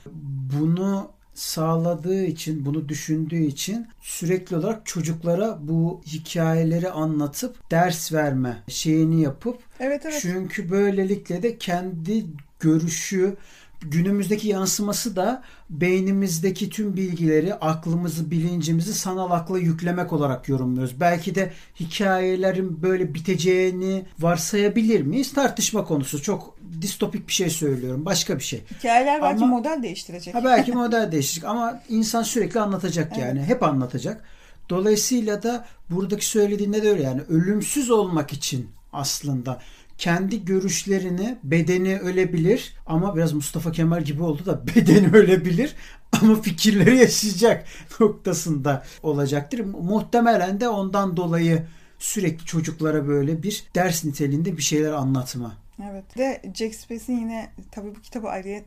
bunu 0.60 1.10
sağladığı 1.34 2.24
için, 2.24 2.66
bunu 2.66 2.88
düşündüğü 2.88 3.42
için 3.42 3.86
sürekli 4.00 4.56
olarak 4.56 4.86
çocuklara 4.86 5.58
bu 5.60 6.00
hikayeleri 6.06 6.90
anlatıp 6.90 7.70
ders 7.70 8.12
verme 8.12 8.62
şeyini 8.68 9.22
yapıp 9.22 9.58
Evet 9.80 10.02
evet. 10.06 10.18
çünkü 10.22 10.70
böylelikle 10.70 11.42
de 11.42 11.58
kendi 11.58 12.26
görüşü 12.60 13.36
günümüzdeki 13.80 14.48
yansıması 14.48 15.16
da 15.16 15.42
beynimizdeki 15.70 16.70
tüm 16.70 16.96
bilgileri, 16.96 17.54
aklımızı, 17.54 18.30
bilincimizi 18.30 18.94
sanal 18.94 19.30
akla 19.30 19.58
yüklemek 19.58 20.12
olarak 20.12 20.48
yorumluyoruz. 20.48 21.00
Belki 21.00 21.34
de 21.34 21.52
hikayelerin 21.80 22.82
böyle 22.82 23.14
biteceğini 23.14 24.04
varsayabilir 24.18 25.00
miyiz? 25.02 25.32
Tartışma 25.32 25.84
konusu. 25.84 26.22
Çok 26.22 26.56
distopik 26.82 27.28
bir 27.28 27.32
şey 27.32 27.50
söylüyorum. 27.50 28.04
Başka 28.04 28.38
bir 28.38 28.44
şey. 28.44 28.62
Hikayeler 28.78 29.22
belki 29.22 29.44
Ama- 29.44 29.58
model 29.58 29.82
değiştirecek. 29.82 30.34
Ha 30.34 30.44
belki 30.44 30.72
model 30.72 31.12
değişecek 31.12 31.44
ama 31.44 31.80
insan 31.88 32.22
sürekli 32.22 32.60
anlatacak 32.60 33.12
Evet. 33.14 33.26
yani. 33.26 33.42
Hep 33.42 33.62
anlatacak. 33.62 34.24
Dolayısıyla 34.70 35.42
da 35.42 35.64
buradaki 35.90 36.26
söylediğinde 36.26 36.82
de 36.82 36.90
öyle 36.90 37.02
yani 37.02 37.20
ölümsüz 37.28 37.90
olmak 37.90 38.32
için 38.32 38.68
aslında 38.92 39.60
kendi 39.98 40.44
görüşlerini 40.44 41.38
bedeni 41.42 41.98
ölebilir 41.98 42.74
ama 42.86 43.16
biraz 43.16 43.32
Mustafa 43.32 43.72
Kemal 43.72 44.02
gibi 44.02 44.22
oldu 44.22 44.46
da 44.46 44.66
bedeni 44.76 45.16
ölebilir 45.16 45.74
ama 46.12 46.42
fikirleri 46.42 46.96
yaşayacak 46.96 47.66
noktasında 48.00 48.84
olacaktır. 49.02 49.60
Muhtemelen 49.60 50.60
de 50.60 50.68
ondan 50.68 51.16
dolayı 51.16 51.66
sürekli 51.98 52.44
çocuklara 52.44 53.08
böyle 53.08 53.42
bir 53.42 53.64
ders 53.74 54.04
niteliğinde 54.04 54.56
bir 54.56 54.62
şeyler 54.62 54.92
anlatma. 54.92 55.56
Evet. 55.90 56.18
De 56.18 56.42
Jack 56.54 56.74
Space'in 56.74 57.18
yine 57.18 57.50
tabii 57.70 57.94
bu 57.94 58.00
kitabı 58.00 58.28
ayrı, 58.28 58.64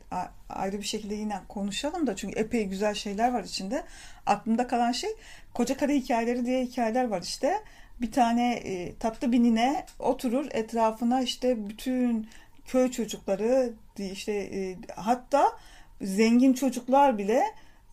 ayrı 0.49 0.77
bir 0.77 0.83
şekilde 0.83 1.15
yine 1.15 1.39
konuşalım 1.47 2.07
da 2.07 2.15
çünkü 2.15 2.39
epey 2.39 2.65
güzel 2.65 2.93
şeyler 2.93 3.33
var 3.33 3.43
içinde. 3.43 3.83
Aklımda 4.25 4.67
kalan 4.67 4.91
şey 4.91 5.09
Koca 5.53 5.77
Karı 5.77 5.91
Hikayeleri 5.91 6.45
diye 6.45 6.65
hikayeler 6.65 7.07
var 7.07 7.21
işte. 7.21 7.63
Bir 8.01 8.11
tane 8.11 8.53
e, 8.53 8.95
tatlı 8.95 9.31
bir 9.31 9.43
nine 9.43 9.85
oturur 9.99 10.45
etrafına 10.51 11.21
işte 11.21 11.69
bütün 11.69 12.27
köy 12.67 12.91
çocukları 12.91 13.73
işte 13.97 14.31
e, 14.33 14.77
hatta 14.95 15.57
zengin 16.01 16.53
çocuklar 16.53 17.17
bile 17.17 17.43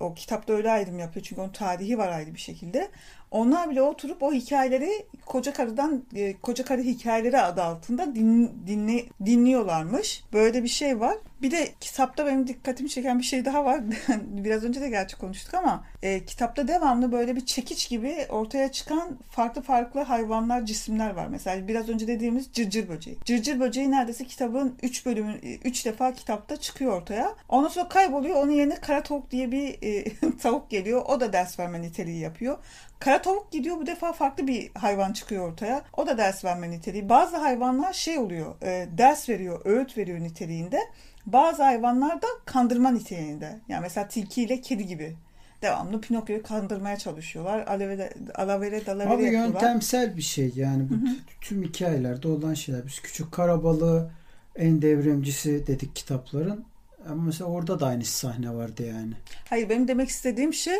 o 0.00 0.14
kitapta 0.14 0.52
öyle 0.52 0.70
ayrım 0.70 0.98
yapıyor 0.98 1.24
çünkü 1.24 1.42
onun 1.42 1.52
tarihi 1.52 1.98
var 1.98 2.08
ayrı 2.08 2.34
bir 2.34 2.40
şekilde. 2.40 2.90
Onlar 3.30 3.70
bile 3.70 3.82
oturup 3.82 4.22
o 4.22 4.32
hikayeleri 4.32 5.06
Koca 5.26 5.52
Karı'dan 5.52 6.04
e, 6.14 6.34
Koca 6.42 6.64
Karı 6.64 6.82
Hikayeleri 6.82 7.40
adı 7.40 7.62
altında 7.62 8.14
din, 8.14 8.52
dinle, 8.66 9.04
dinliyorlarmış. 9.26 10.24
Böyle 10.32 10.62
bir 10.62 10.68
şey 10.68 11.00
var. 11.00 11.16
Bir 11.42 11.50
de 11.50 11.68
kitapta 11.80 12.26
benim 12.26 12.46
dikkatimi 12.46 12.90
çeken 12.90 13.18
bir 13.18 13.24
şey 13.24 13.44
daha 13.44 13.64
var. 13.64 13.80
Biraz 14.22 14.64
önce 14.64 14.80
de 14.80 14.88
gerçi 14.88 15.16
konuştuk 15.16 15.54
ama 15.54 15.84
e, 16.02 16.24
kitapta 16.24 16.68
devamlı 16.68 17.12
böyle 17.12 17.36
bir 17.36 17.46
çekiç 17.46 17.88
gibi 17.88 18.16
ortaya 18.28 18.72
çıkan 18.72 19.18
farklı 19.30 19.62
farklı 19.62 20.00
hayvanlar, 20.00 20.66
cisimler 20.66 21.10
var. 21.10 21.26
Mesela 21.26 21.68
biraz 21.68 21.88
önce 21.88 22.06
dediğimiz 22.06 22.52
cırcır 22.52 22.88
böceği. 22.88 23.18
Cırcır 23.24 23.60
böceği 23.60 23.90
neredeyse 23.90 24.24
kitabın 24.24 24.78
3 24.82 25.06
bölümün 25.06 25.60
3 25.64 25.86
defa 25.86 26.12
kitapta 26.12 26.56
çıkıyor 26.56 27.02
ortaya. 27.02 27.34
Ondan 27.48 27.68
sonra 27.68 27.88
kayboluyor. 27.88 28.36
Onun 28.36 28.52
yerine 28.52 28.74
kara 28.74 29.02
tavuk 29.02 29.30
diye 29.30 29.52
bir 29.52 29.78
e, 29.82 30.04
tavuk 30.42 30.70
geliyor. 30.70 31.02
O 31.08 31.20
da 31.20 31.32
ders 31.32 31.58
verme 31.58 31.82
niteliği 31.82 32.20
yapıyor. 32.20 32.58
Kara 32.98 33.22
tavuk 33.22 33.52
gidiyor 33.52 33.76
bu 33.76 33.86
defa 33.86 34.12
farklı 34.12 34.46
bir 34.46 34.70
hayvan 34.74 35.12
çıkıyor 35.12 35.52
ortaya. 35.52 35.84
O 35.96 36.06
da 36.06 36.18
ders 36.18 36.44
verme 36.44 36.70
niteliği. 36.70 37.08
Bazı 37.08 37.36
hayvanlar 37.36 37.92
şey 37.92 38.18
oluyor, 38.18 38.54
e, 38.62 38.88
ders 38.98 39.28
veriyor, 39.28 39.60
öğüt 39.64 39.98
veriyor 39.98 40.20
niteliğinde. 40.20 40.80
Bazı 41.26 41.62
hayvanlar 41.62 42.22
da 42.22 42.26
kandırma 42.44 42.90
niteliğinde. 42.90 43.60
Yani 43.68 43.80
mesela 43.82 44.08
tilki 44.08 44.42
ile 44.42 44.60
kedi 44.60 44.86
gibi. 44.86 45.16
Devamlı 45.62 46.00
Pinokyo'yu 46.00 46.42
kandırmaya 46.42 46.96
çalışıyorlar. 46.96 47.66
Alavere, 47.66 48.12
alavere 48.34 48.86
dalavere 48.86 49.14
Abi 49.14 49.22
yapıyorlar. 49.24 49.48
yöntemsel 49.48 50.16
bir 50.16 50.22
şey 50.22 50.52
yani 50.56 50.88
bu 50.90 50.94
tüm 51.40 51.62
hikayelerde 51.62 52.28
olan 52.28 52.54
şeyler. 52.54 52.86
Biz 52.86 53.00
küçük 53.00 53.32
karabalığı 53.32 54.10
en 54.56 54.82
devrimcisi 54.82 55.66
dedik 55.66 55.96
kitapların. 55.96 56.64
Ama 57.08 57.22
mesela 57.22 57.50
orada 57.50 57.80
da 57.80 57.86
aynı 57.86 58.04
sahne 58.04 58.54
vardı 58.54 58.86
yani. 58.86 59.12
Hayır 59.50 59.68
benim 59.68 59.88
demek 59.88 60.08
istediğim 60.08 60.54
şey 60.54 60.76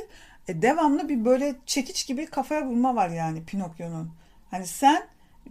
e, 0.48 0.62
devamlı 0.62 1.08
bir 1.08 1.24
böyle 1.24 1.54
çekiç 1.66 2.06
gibi 2.06 2.26
kafaya 2.26 2.66
vurma 2.66 2.94
var 2.94 3.08
yani 3.08 3.44
Pinokyo'nun. 3.44 4.10
Hani 4.50 4.66
sen 4.66 5.02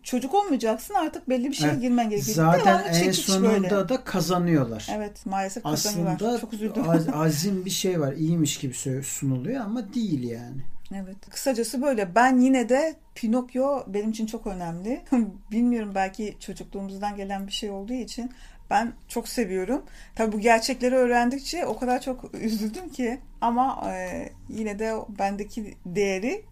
çocuk 0.04 0.34
olmayacaksın 0.34 0.94
artık 0.94 1.30
belli 1.30 1.48
bir 1.50 1.54
şeye 1.54 1.68
Evet. 1.72 1.82
girmen 1.82 2.10
gerekiyor. 2.10 2.36
Zaten 2.36 2.66
Devamlı 2.66 2.88
en 2.88 3.12
sonunda 3.12 3.50
böyle. 3.50 3.90
da 3.90 4.04
kazanıyorlar. 4.04 4.88
Evet 4.96 5.26
maalesef 5.26 5.64
kazanıyorlar. 5.64 6.16
Aslında 6.16 6.40
Çok 6.40 6.54
üzüldüm. 6.54 6.90
az- 6.90 7.10
azim 7.14 7.66
bir 7.66 7.70
şey 7.70 8.00
var. 8.00 8.14
İyiymiş 8.14 8.58
gibi 8.58 8.74
sunuluyor 9.04 9.62
ama 9.66 9.94
değil 9.94 10.24
yani. 10.30 10.62
Evet. 10.96 11.30
Kısacası 11.30 11.82
böyle. 11.82 12.16
Ben 12.16 12.38
yine 12.40 12.70
de 12.70 12.96
Pinokyo 13.16 13.84
benim 13.88 14.10
için 14.12 14.26
çok 14.26 14.48
önemli. 14.48 15.04
Bilmiyorum 15.52 15.92
belki 15.96 16.36
çocukluğumuzdan 16.40 17.16
gelen 17.16 17.48
bir 17.48 17.52
şey 17.52 17.70
olduğu 17.70 17.94
için 17.94 18.32
ben 18.70 18.94
çok 19.08 19.28
seviyorum. 19.28 19.82
Tabii 20.16 20.32
bu 20.32 20.40
gerçekleri 20.40 20.96
öğrendikçe 20.96 21.66
o 21.66 21.80
kadar 21.80 22.02
çok 22.02 22.34
üzüldüm 22.34 22.90
ki 22.90 23.20
ama 23.42 23.92
e, 23.92 24.30
yine 24.50 24.80
de 24.80 24.94
bendeki 25.20 25.76
değeri 25.86 26.46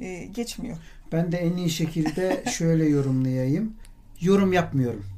e, 0.00 0.24
geçmiyor. 0.24 0.76
Ben 1.12 1.32
de 1.32 1.38
en 1.38 1.56
iyi 1.56 1.70
şekilde 1.70 2.44
şöyle 2.50 2.84
yorumlayayım. 2.84 3.76
Yorum 4.20 4.52
yapmıyorum. 4.52 5.04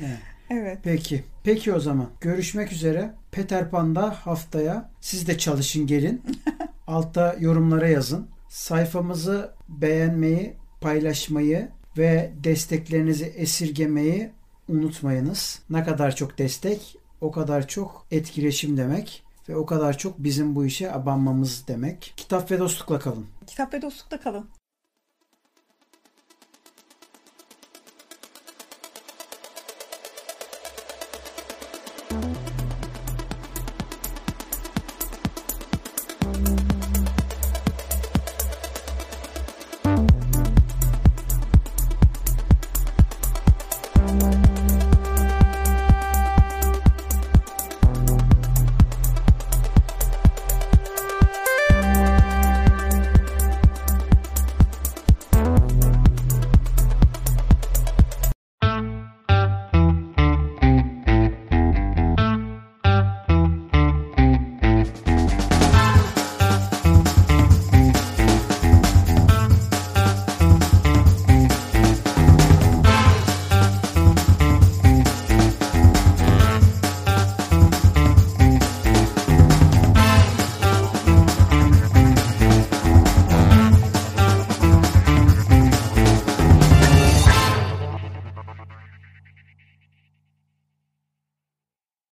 Evet. 0.00 0.18
Evet. 0.50 0.78
Peki. 0.82 1.24
Peki 1.44 1.72
o 1.72 1.80
zaman. 1.80 2.10
Görüşmek 2.20 2.72
üzere. 2.72 3.14
Peter 3.32 3.70
Pan'da 3.70 4.10
haftaya. 4.10 4.90
Siz 5.00 5.28
de 5.28 5.38
çalışın 5.38 5.86
gelin. 5.86 6.22
Altta 6.86 7.36
yorumlara 7.40 7.88
yazın. 7.88 8.28
Sayfamızı 8.48 9.50
beğenmeyi, 9.68 10.54
paylaşmayı 10.80 11.68
ve 11.98 12.32
desteklerinizi 12.44 13.24
esirgemeyi 13.24 14.30
unutmayınız. 14.68 15.62
Ne 15.70 15.84
kadar 15.84 16.14
çok 16.14 16.38
destek, 16.38 16.96
o 17.20 17.30
kadar 17.30 17.68
çok 17.68 18.06
etkileşim 18.10 18.76
demek 18.76 19.22
ve 19.48 19.56
o 19.56 19.66
kadar 19.66 19.98
çok 19.98 20.18
bizim 20.18 20.54
bu 20.54 20.66
işe 20.66 20.92
abanmamız 20.92 21.64
demek. 21.68 22.14
Kitap 22.16 22.50
ve 22.50 22.58
dostlukla 22.58 22.98
kalın. 22.98 23.26
Kitap 23.46 23.74
ve 23.74 23.82
dostlukta 23.82 24.20
kalın. 24.20 24.48